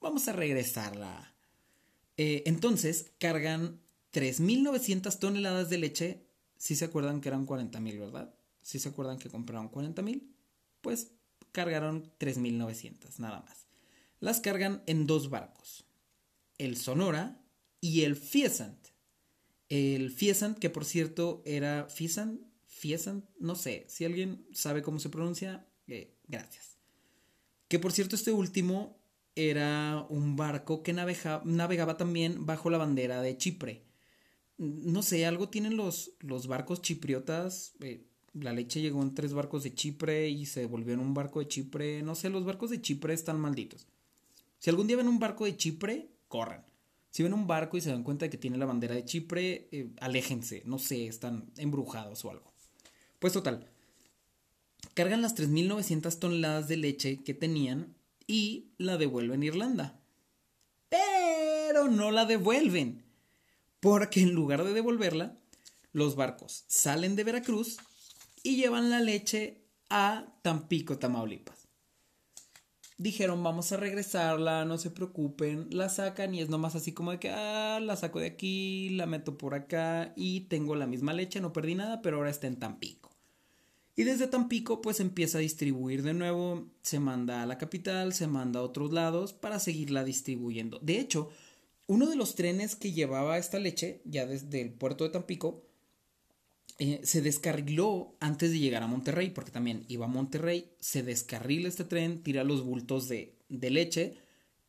vamos 0.00 0.28
a 0.28 0.32
regresarla. 0.32 1.35
Eh, 2.16 2.42
entonces 2.46 3.12
cargan 3.18 3.80
3.900 4.12 5.18
toneladas 5.18 5.68
de 5.68 5.78
leche. 5.78 6.26
Si 6.56 6.74
se 6.74 6.86
acuerdan 6.86 7.20
que 7.20 7.28
eran 7.28 7.46
40.000, 7.46 7.98
¿verdad? 7.98 8.34
Si 8.62 8.78
se 8.78 8.88
acuerdan 8.88 9.18
que 9.18 9.28
compraron 9.28 9.70
40.000, 9.70 10.22
pues 10.80 11.12
cargaron 11.52 12.10
3.900, 12.18 13.18
nada 13.18 13.40
más. 13.40 13.66
Las 14.20 14.40
cargan 14.40 14.82
en 14.86 15.06
dos 15.06 15.30
barcos. 15.30 15.84
el 16.58 16.76
Sonora 16.76 17.42
y 17.80 18.02
el 18.02 18.16
Fiesant. 18.16 18.88
El 19.68 20.10
Fiesant, 20.10 20.58
que 20.58 20.70
por 20.70 20.84
cierto 20.84 21.42
era 21.44 21.86
Fiesant, 21.90 22.40
Fiesant, 22.66 23.24
no 23.38 23.54
sé, 23.54 23.84
si 23.88 24.04
alguien 24.04 24.46
sabe 24.52 24.82
cómo 24.82 24.98
se 24.98 25.08
pronuncia, 25.08 25.66
eh, 25.86 26.16
gracias. 26.28 26.78
Que 27.68 27.78
por 27.78 27.92
cierto 27.92 28.16
este 28.16 28.32
último 28.32 28.95
era 29.36 30.06
un 30.08 30.34
barco 30.34 30.82
que 30.82 30.94
navegaba 30.94 31.96
también 31.98 32.46
bajo 32.46 32.70
la 32.70 32.78
bandera 32.78 33.20
de 33.20 33.36
Chipre. 33.36 33.84
No 34.56 35.02
sé, 35.02 35.26
algo 35.26 35.50
tienen 35.50 35.76
los, 35.76 36.12
los 36.20 36.46
barcos 36.46 36.80
chipriotas. 36.80 37.74
Eh, 37.80 38.06
la 38.32 38.54
leche 38.54 38.80
llegó 38.80 39.02
en 39.02 39.14
tres 39.14 39.34
barcos 39.34 39.62
de 39.62 39.74
Chipre 39.74 40.30
y 40.30 40.46
se 40.46 40.64
volvió 40.64 40.94
en 40.94 41.00
un 41.00 41.12
barco 41.12 41.40
de 41.40 41.48
Chipre. 41.48 42.02
No 42.02 42.14
sé, 42.14 42.30
los 42.30 42.46
barcos 42.46 42.70
de 42.70 42.80
Chipre 42.80 43.12
están 43.12 43.38
malditos. 43.38 43.86
Si 44.58 44.70
algún 44.70 44.86
día 44.86 44.96
ven 44.96 45.08
un 45.08 45.18
barco 45.18 45.44
de 45.44 45.56
Chipre, 45.56 46.08
corran. 46.28 46.64
Si 47.10 47.22
ven 47.22 47.34
un 47.34 47.46
barco 47.46 47.76
y 47.76 47.82
se 47.82 47.90
dan 47.90 48.02
cuenta 48.02 48.24
de 48.24 48.30
que 48.30 48.38
tiene 48.38 48.56
la 48.56 48.66
bandera 48.66 48.94
de 48.94 49.04
Chipre, 49.04 49.68
eh, 49.70 49.90
aléjense. 50.00 50.62
No 50.64 50.78
sé, 50.78 51.06
están 51.06 51.50
embrujados 51.58 52.24
o 52.24 52.30
algo. 52.30 52.52
Pues 53.18 53.34
total. 53.34 53.68
Cargan 54.94 55.20
las 55.20 55.36
3.900 55.36 56.18
toneladas 56.18 56.68
de 56.68 56.78
leche 56.78 57.22
que 57.22 57.34
tenían 57.34 57.95
y 58.26 58.72
la 58.78 58.96
devuelven 58.96 59.42
a 59.42 59.46
Irlanda. 59.46 60.00
Pero 60.88 61.88
no 61.88 62.10
la 62.10 62.24
devuelven. 62.24 63.04
Porque 63.80 64.20
en 64.20 64.32
lugar 64.32 64.64
de 64.64 64.72
devolverla, 64.72 65.36
los 65.92 66.16
barcos 66.16 66.64
salen 66.66 67.16
de 67.16 67.24
Veracruz 67.24 67.78
y 68.42 68.56
llevan 68.56 68.90
la 68.90 69.00
leche 69.00 69.62
a 69.90 70.26
Tampico, 70.42 70.98
Tamaulipas 70.98 71.66
dijeron 72.98 73.42
vamos 73.42 73.72
a 73.72 73.76
regresarla, 73.76 74.64
no 74.64 74.78
se 74.78 74.90
preocupen, 74.90 75.68
la 75.70 75.88
sacan 75.88 76.34
y 76.34 76.40
es 76.40 76.48
nomás 76.48 76.74
así 76.74 76.92
como 76.92 77.10
de 77.12 77.18
que, 77.18 77.30
ah, 77.30 77.78
la 77.80 77.96
saco 77.96 78.20
de 78.20 78.26
aquí, 78.26 78.90
la 78.90 79.06
meto 79.06 79.36
por 79.36 79.54
acá 79.54 80.12
y 80.16 80.42
tengo 80.42 80.74
la 80.74 80.86
misma 80.86 81.12
leche, 81.12 81.40
no 81.40 81.52
perdí 81.52 81.74
nada, 81.74 82.02
pero 82.02 82.18
ahora 82.18 82.30
está 82.30 82.46
en 82.46 82.58
Tampico. 82.58 83.05
Y 83.96 84.04
desde 84.04 84.26
Tampico 84.26 84.82
pues 84.82 85.00
empieza 85.00 85.38
a 85.38 85.40
distribuir 85.40 86.02
de 86.02 86.12
nuevo, 86.12 86.68
se 86.82 87.00
manda 87.00 87.42
a 87.42 87.46
la 87.46 87.56
capital, 87.56 88.12
se 88.12 88.26
manda 88.26 88.60
a 88.60 88.62
otros 88.62 88.92
lados 88.92 89.32
para 89.32 89.58
seguirla 89.58 90.04
distribuyendo. 90.04 90.78
De 90.80 91.00
hecho, 91.00 91.30
uno 91.86 92.06
de 92.06 92.16
los 92.16 92.34
trenes 92.34 92.76
que 92.76 92.92
llevaba 92.92 93.38
esta 93.38 93.58
leche, 93.58 94.02
ya 94.04 94.26
desde 94.26 94.60
el 94.60 94.72
puerto 94.72 95.04
de 95.04 95.10
Tampico, 95.10 95.62
eh, 96.78 97.00
se 97.04 97.22
descarriló 97.22 98.14
antes 98.20 98.50
de 98.50 98.58
llegar 98.58 98.82
a 98.82 98.86
Monterrey, 98.86 99.30
porque 99.30 99.50
también 99.50 99.86
iba 99.88 100.04
a 100.04 100.08
Monterrey, 100.08 100.72
se 100.78 101.02
descarrila 101.02 101.68
este 101.68 101.84
tren, 101.84 102.22
tira 102.22 102.44
los 102.44 102.62
bultos 102.62 103.08
de, 103.08 103.34
leche 103.48 104.18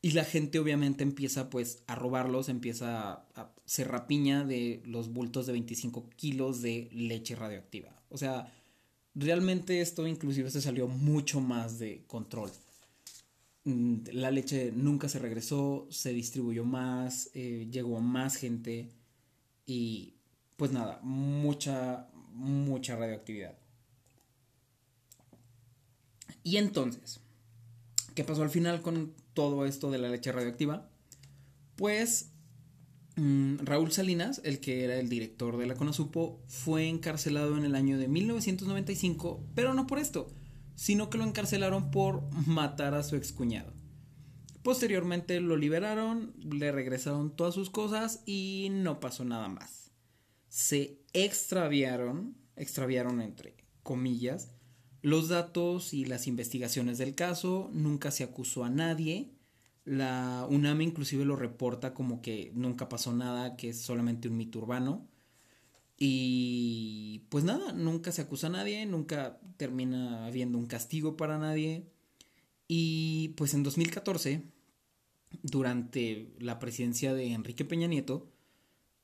y 0.01 0.11
la 0.11 0.23
gente 0.23 0.59
obviamente 0.59 1.03
empieza 1.03 1.49
pues 1.49 1.83
a 1.87 1.95
robarlos, 1.95 2.47
empieza 2.47 3.11
a, 3.11 3.25
a 3.35 3.83
rapiña 3.83 4.45
de 4.45 4.81
los 4.85 5.11
bultos 5.11 5.47
de 5.47 5.51
25 5.53 6.09
kilos 6.15 6.61
de 6.61 6.87
leche 6.93 7.35
radioactiva. 7.35 8.01
O 8.09 8.17
sea, 8.17 8.53
realmente 9.17 9.81
esto 9.81 10.07
inclusive 10.07 10.51
se 10.51 10.61
salió 10.61 10.87
mucho 10.87 11.41
más 11.41 11.79
de 11.79 12.03
control. 12.07 12.51
Mm, 13.63 13.97
la 14.13 14.31
leche 14.31 14.71
nunca 14.71 15.09
se 15.09 15.19
regresó, 15.19 15.87
se 15.89 16.13
distribuyó 16.13 16.63
más, 16.63 17.29
eh, 17.33 17.67
llegó 17.71 17.97
a 17.97 18.01
más 18.01 18.35
gente 18.35 18.91
y 19.65 20.13
pues 20.55 20.71
nada, 20.71 20.99
mucha, 21.03 22.07
mucha 22.33 22.95
radioactividad. 22.95 23.57
Y 26.43 26.57
entonces, 26.57 27.19
¿qué 28.15 28.23
pasó 28.23 28.43
al 28.43 28.49
final 28.49 28.81
con 28.81 29.13
todo 29.33 29.65
esto 29.65 29.91
de 29.91 29.97
la 29.97 30.09
leche 30.09 30.31
radioactiva? 30.31 30.89
Pues 31.75 32.31
mm, 33.17 33.57
Raúl 33.65 33.91
Salinas, 33.91 34.41
el 34.45 34.59
que 34.59 34.83
era 34.85 34.95
el 34.95 35.09
director 35.09 35.57
de 35.57 35.65
la 35.65 35.75
CONASUPO, 35.75 36.41
fue 36.47 36.87
encarcelado 36.87 37.57
en 37.57 37.65
el 37.65 37.75
año 37.75 37.97
de 37.97 38.07
1995, 38.07 39.43
pero 39.53 39.73
no 39.73 39.85
por 39.85 39.99
esto, 39.99 40.27
sino 40.75 41.09
que 41.09 41.17
lo 41.17 41.25
encarcelaron 41.25 41.91
por 41.91 42.23
matar 42.47 42.93
a 42.93 43.03
su 43.03 43.15
excuñado. 43.15 43.73
Posteriormente 44.63 45.39
lo 45.41 45.57
liberaron, 45.57 46.33
le 46.37 46.71
regresaron 46.71 47.35
todas 47.35 47.53
sus 47.53 47.69
cosas 47.69 48.23
y 48.25 48.69
no 48.71 48.99
pasó 48.99 49.25
nada 49.25 49.49
más 49.49 49.87
se 50.57 51.03
extraviaron, 51.13 52.35
extraviaron 52.55 53.21
entre 53.21 53.55
comillas, 53.83 54.49
los 55.03 55.29
datos 55.29 55.93
y 55.93 56.05
las 56.05 56.25
investigaciones 56.25 56.97
del 56.97 57.13
caso, 57.13 57.69
nunca 57.73 58.09
se 58.09 58.23
acusó 58.23 58.63
a 58.63 58.69
nadie, 58.71 59.36
la 59.87 60.45
UNAM 60.49 60.81
inclusive 60.81 61.23
lo 61.23 61.37
reporta 61.37 61.93
como 61.93 62.21
que 62.21 62.51
nunca 62.53 62.89
pasó 62.89 63.13
nada, 63.13 63.55
que 63.55 63.69
es 63.69 63.79
solamente 63.79 64.27
un 64.27 64.35
mito 64.35 64.59
urbano. 64.59 65.07
Y 65.97 67.23
pues 67.29 67.45
nada, 67.45 67.71
nunca 67.71 68.11
se 68.11 68.21
acusa 68.21 68.47
a 68.47 68.49
nadie, 68.49 68.85
nunca 68.85 69.39
termina 69.55 70.25
habiendo 70.25 70.57
un 70.57 70.65
castigo 70.67 71.15
para 71.15 71.37
nadie. 71.37 71.87
Y 72.67 73.29
pues 73.37 73.53
en 73.53 73.63
2014, 73.63 74.43
durante 75.41 76.35
la 76.39 76.59
presidencia 76.59 77.13
de 77.13 77.31
Enrique 77.31 77.63
Peña 77.63 77.87
Nieto, 77.87 78.29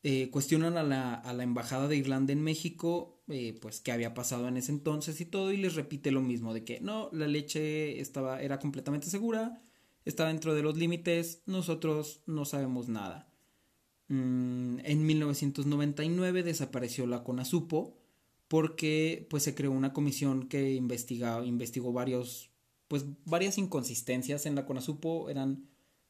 eh, 0.03 0.29
cuestionan 0.31 0.75
a 0.75 0.83
la, 0.83 1.13
a 1.13 1.31
la, 1.31 1.43
embajada 1.43 1.87
de 1.87 1.95
Irlanda 1.95 2.33
en 2.33 2.43
México, 2.43 3.23
eh, 3.29 3.57
pues 3.61 3.79
qué 3.79 3.93
había 3.93 4.13
pasado 4.13 4.49
en 4.49 4.57
ese 4.57 4.73
entonces 4.73 5.21
y 5.21 5.25
todo, 5.25 5.53
y 5.53 5.57
les 5.57 5.75
repite 5.75 6.11
lo 6.11 6.21
mismo, 6.21 6.53
de 6.53 6.65
que 6.65 6.81
no, 6.81 7.09
la 7.13 7.27
leche 7.27 8.01
estaba, 8.01 8.41
era 8.41 8.59
completamente 8.59 9.09
segura, 9.09 9.61
estaba 10.05 10.29
dentro 10.29 10.53
de 10.53 10.63
los 10.63 10.77
límites, 10.77 11.41
nosotros 11.45 12.21
no 12.25 12.45
sabemos 12.45 12.89
nada. 12.89 13.29
Mm, 14.07 14.79
en 14.83 15.05
1999 15.05 16.43
desapareció 16.43 17.07
la 17.07 17.23
CONASUPO 17.23 17.97
porque 18.47 19.25
pues 19.29 19.43
se 19.43 19.55
creó 19.55 19.71
una 19.71 19.93
comisión 19.93 20.47
que 20.47 20.73
investigó, 20.73 21.43
investigó 21.43 21.93
varios, 21.93 22.51
pues 22.87 23.05
varias 23.25 23.57
inconsistencias 23.57 24.45
en 24.45 24.55
la 24.55 24.65
CONASUPO, 24.65 25.29
eran 25.29 25.69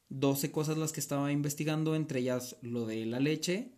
12 0.09 0.51
cosas 0.51 0.77
las 0.77 0.91
que 0.91 0.99
estaba 0.99 1.31
investigando, 1.31 1.95
entre 1.95 2.19
ellas 2.19 2.57
lo 2.61 2.85
de 2.85 3.05
la 3.05 3.19
leche, 3.19 3.71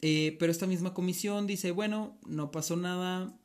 eh, 0.00 0.36
pero 0.38 0.52
esta 0.52 0.66
misma 0.66 0.94
comisión 0.94 1.46
dice, 1.46 1.72
bueno, 1.72 2.18
no 2.26 2.50
pasó 2.50 2.76
nada, 2.76 3.38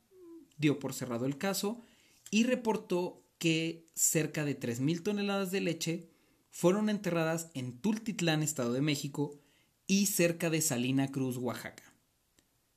dio 0.58 0.78
por 0.78 0.94
cerrado 0.94 1.26
el 1.26 1.38
caso 1.38 1.82
y 2.30 2.44
reportó 2.44 3.25
que 3.38 3.86
cerca 3.94 4.44
de 4.44 4.58
3.000 4.58 5.02
toneladas 5.02 5.50
de 5.50 5.60
leche 5.60 6.10
fueron 6.50 6.88
enterradas 6.88 7.50
en 7.54 7.78
Tultitlán, 7.80 8.42
Estado 8.42 8.72
de 8.72 8.80
México, 8.80 9.38
y 9.86 10.06
cerca 10.06 10.50
de 10.50 10.60
Salina 10.60 11.10
Cruz, 11.12 11.36
Oaxaca. 11.36 11.84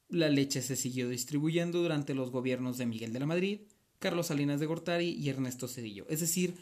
La 0.10 0.30
leche 0.30 0.62
se 0.62 0.76
siguió 0.76 1.10
distribuyendo 1.10 1.82
durante 1.82 2.14
los 2.14 2.32
gobiernos 2.32 2.78
de 2.78 2.86
Miguel 2.86 3.14
de 3.14 3.20
la 3.20 3.26
Madrid, 3.26 3.62
Carlos 3.99 4.28
Salinas 4.28 4.60
de 4.60 4.66
Gortari 4.66 5.10
y 5.10 5.30
Ernesto 5.30 5.68
Cedillo. 5.68 6.05
Es 6.10 6.20
decir, 6.20 6.55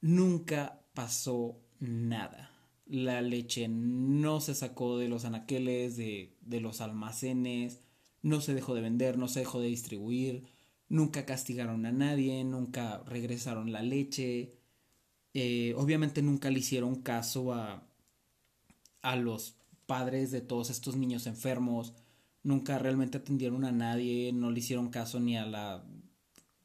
nunca 0.00 0.82
pasó 0.94 1.60
nada 1.80 2.58
la 2.88 3.20
leche 3.20 3.68
no 3.68 4.40
se 4.40 4.54
sacó 4.54 4.98
de 4.98 5.08
los 5.08 5.24
anaqueles, 5.24 5.96
de, 5.96 6.32
los 6.46 6.80
almacenes, 6.80 7.80
no 8.22 8.40
se 8.40 8.54
dejó 8.54 8.74
de 8.74 8.80
vender, 8.80 9.18
no 9.18 9.28
se 9.28 9.40
dejó 9.40 9.60
de 9.60 9.68
distribuir, 9.68 10.44
nunca 10.88 11.26
castigaron 11.26 11.86
a 11.86 11.92
nadie, 11.92 12.44
nunca 12.44 13.02
regresaron 13.06 13.72
la 13.72 13.82
leche, 13.82 14.58
eh, 15.34 15.74
obviamente 15.76 16.22
nunca 16.22 16.50
le 16.50 16.60
hicieron 16.60 17.02
caso 17.02 17.52
a, 17.52 17.86
a 19.02 19.16
los 19.16 19.56
padres 19.86 20.30
de 20.30 20.40
todos 20.40 20.70
estos 20.70 20.96
niños 20.96 21.26
enfermos, 21.26 21.94
nunca 22.42 22.78
realmente 22.78 23.18
atendieron 23.18 23.64
a 23.64 23.72
nadie, 23.72 24.32
no 24.32 24.50
le 24.50 24.60
hicieron 24.60 24.90
caso 24.90 25.20
ni 25.20 25.36
a 25.36 25.46
la 25.46 25.84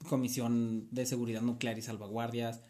Comisión 0.07 0.88
de 0.91 1.05
Seguridad 1.05 1.41
Nuclear 1.41 1.78
y 1.78 1.82
Salvaguardias, 1.82 2.61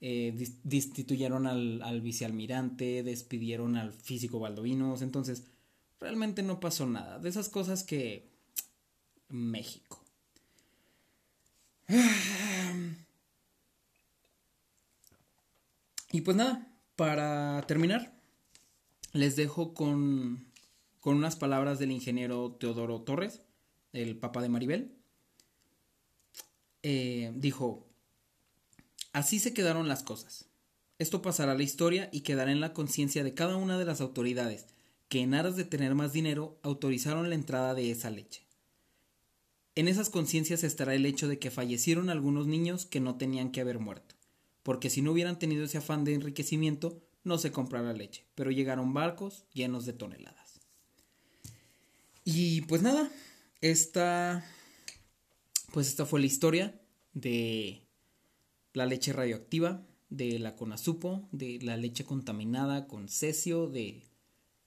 eh, 0.00 0.34
destituyeron 0.62 1.46
al, 1.46 1.82
al, 1.82 2.00
vicealmirante, 2.00 3.02
despidieron 3.02 3.76
al 3.76 3.92
físico 3.92 4.38
Baldovinos, 4.38 5.02
entonces 5.02 5.44
realmente 5.98 6.42
no 6.42 6.60
pasó 6.60 6.86
nada. 6.86 7.18
De 7.18 7.28
esas 7.28 7.48
cosas 7.48 7.82
que... 7.82 8.34
México. 9.28 10.05
Y 16.12 16.22
pues 16.22 16.36
nada, 16.36 16.66
para 16.96 17.62
terminar, 17.66 18.18
les 19.12 19.36
dejo 19.36 19.74
con, 19.74 20.46
con 21.00 21.16
unas 21.16 21.36
palabras 21.36 21.78
del 21.78 21.90
ingeniero 21.90 22.52
Teodoro 22.52 23.02
Torres, 23.02 23.42
el 23.92 24.16
papá 24.16 24.40
de 24.42 24.48
Maribel. 24.48 24.96
Eh, 26.82 27.32
dijo, 27.34 27.86
Así 29.12 29.38
se 29.38 29.54
quedaron 29.54 29.88
las 29.88 30.02
cosas. 30.02 30.46
Esto 30.98 31.22
pasará 31.22 31.52
a 31.52 31.54
la 31.54 31.62
historia 31.62 32.08
y 32.12 32.20
quedará 32.20 32.52
en 32.52 32.60
la 32.60 32.72
conciencia 32.72 33.24
de 33.24 33.34
cada 33.34 33.56
una 33.56 33.78
de 33.78 33.84
las 33.84 34.00
autoridades 34.00 34.66
que 35.08 35.20
en 35.20 35.34
aras 35.34 35.56
de 35.56 35.64
tener 35.64 35.94
más 35.94 36.12
dinero 36.12 36.58
autorizaron 36.62 37.28
la 37.28 37.34
entrada 37.34 37.74
de 37.74 37.90
esa 37.90 38.10
leche. 38.10 38.45
En 39.76 39.88
esas 39.88 40.08
conciencias 40.08 40.64
estará 40.64 40.94
el 40.94 41.04
hecho 41.04 41.28
de 41.28 41.38
que 41.38 41.50
fallecieron 41.50 42.08
algunos 42.08 42.46
niños 42.46 42.86
que 42.86 42.98
no 42.98 43.16
tenían 43.16 43.52
que 43.52 43.60
haber 43.60 43.78
muerto, 43.78 44.14
porque 44.62 44.88
si 44.88 45.02
no 45.02 45.12
hubieran 45.12 45.38
tenido 45.38 45.64
ese 45.64 45.78
afán 45.78 46.02
de 46.04 46.14
enriquecimiento, 46.14 47.02
no 47.24 47.36
se 47.36 47.52
comprara 47.52 47.92
leche, 47.92 48.24
pero 48.34 48.50
llegaron 48.50 48.94
barcos 48.94 49.44
llenos 49.52 49.84
de 49.84 49.92
toneladas. 49.92 50.60
Y 52.24 52.62
pues 52.62 52.80
nada, 52.80 53.10
esta 53.60 54.44
pues 55.72 55.88
esta 55.88 56.06
fue 56.06 56.20
la 56.20 56.26
historia 56.26 56.80
de 57.12 57.82
la 58.72 58.86
leche 58.86 59.12
radioactiva, 59.12 59.86
de 60.08 60.38
la 60.38 60.56
Conasupo, 60.56 61.28
de 61.32 61.58
la 61.60 61.76
leche 61.76 62.04
contaminada 62.04 62.86
con 62.86 63.10
cesio, 63.10 63.66
de 63.66 64.02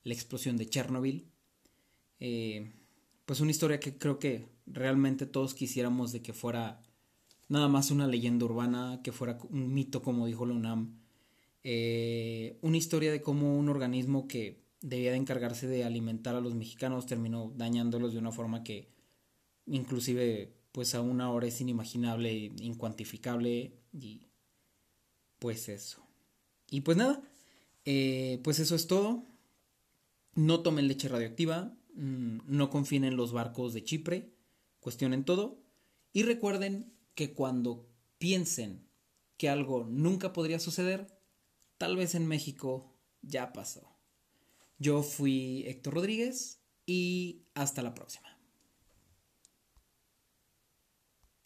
la 0.03 0.13
explosión 0.13 0.55
de 0.55 0.69
Chernobyl. 0.69 1.25
Eh, 2.19 2.73
pues 3.25 3.39
una 3.39 3.49
historia 3.49 3.79
que 3.79 3.97
creo 3.97 4.19
que 4.19 4.45
realmente 4.71 5.25
todos 5.25 5.53
quisiéramos 5.53 6.11
de 6.11 6.21
que 6.21 6.33
fuera 6.33 6.81
nada 7.47 7.67
más 7.67 7.91
una 7.91 8.07
leyenda 8.07 8.45
urbana, 8.45 9.01
que 9.03 9.11
fuera 9.11 9.37
un 9.49 9.73
mito 9.73 10.01
como 10.01 10.25
dijo 10.25 10.45
la 10.45 10.53
UNAM. 10.53 10.99
Eh, 11.63 12.57
una 12.61 12.77
historia 12.77 13.11
de 13.11 13.21
cómo 13.21 13.57
un 13.57 13.69
organismo 13.69 14.27
que 14.27 14.63
debía 14.81 15.11
de 15.11 15.17
encargarse 15.17 15.67
de 15.67 15.83
alimentar 15.83 16.35
a 16.35 16.41
los 16.41 16.55
mexicanos 16.55 17.05
terminó 17.05 17.51
dañándolos 17.57 18.13
de 18.13 18.19
una 18.19 18.31
forma 18.31 18.63
que 18.63 18.87
inclusive 19.65 20.53
pues 20.71 20.95
aún 20.95 21.19
ahora 21.19 21.47
es 21.47 21.59
inimaginable, 21.59 22.51
incuantificable 22.59 23.73
y 23.91 24.27
pues 25.39 25.69
eso. 25.69 26.05
Y 26.69 26.81
pues 26.81 26.97
nada, 26.97 27.21
eh, 27.85 28.39
pues 28.43 28.59
eso 28.59 28.75
es 28.75 28.87
todo. 28.87 29.25
No 30.35 30.61
tomen 30.61 30.87
leche 30.87 31.09
radioactiva, 31.09 31.75
mm, 31.95 32.39
no 32.45 32.69
confíen 32.69 33.03
en 33.03 33.17
los 33.17 33.33
barcos 33.33 33.73
de 33.73 33.83
Chipre, 33.83 34.31
cuestionen 34.79 35.25
todo 35.25 35.61
y 36.13 36.23
recuerden 36.23 36.93
que 37.15 37.33
cuando 37.33 37.87
piensen 38.17 38.87
que 39.37 39.49
algo 39.49 39.85
nunca 39.85 40.33
podría 40.33 40.59
suceder, 40.59 41.19
tal 41.77 41.95
vez 41.95 42.15
en 42.15 42.27
México 42.27 42.93
ya 43.21 43.53
pasó. 43.53 43.97
Yo 44.77 45.03
fui 45.03 45.63
Héctor 45.67 45.95
Rodríguez 45.95 46.61
y 46.85 47.45
hasta 47.53 47.81
la 47.81 47.93
próxima. 47.93 48.28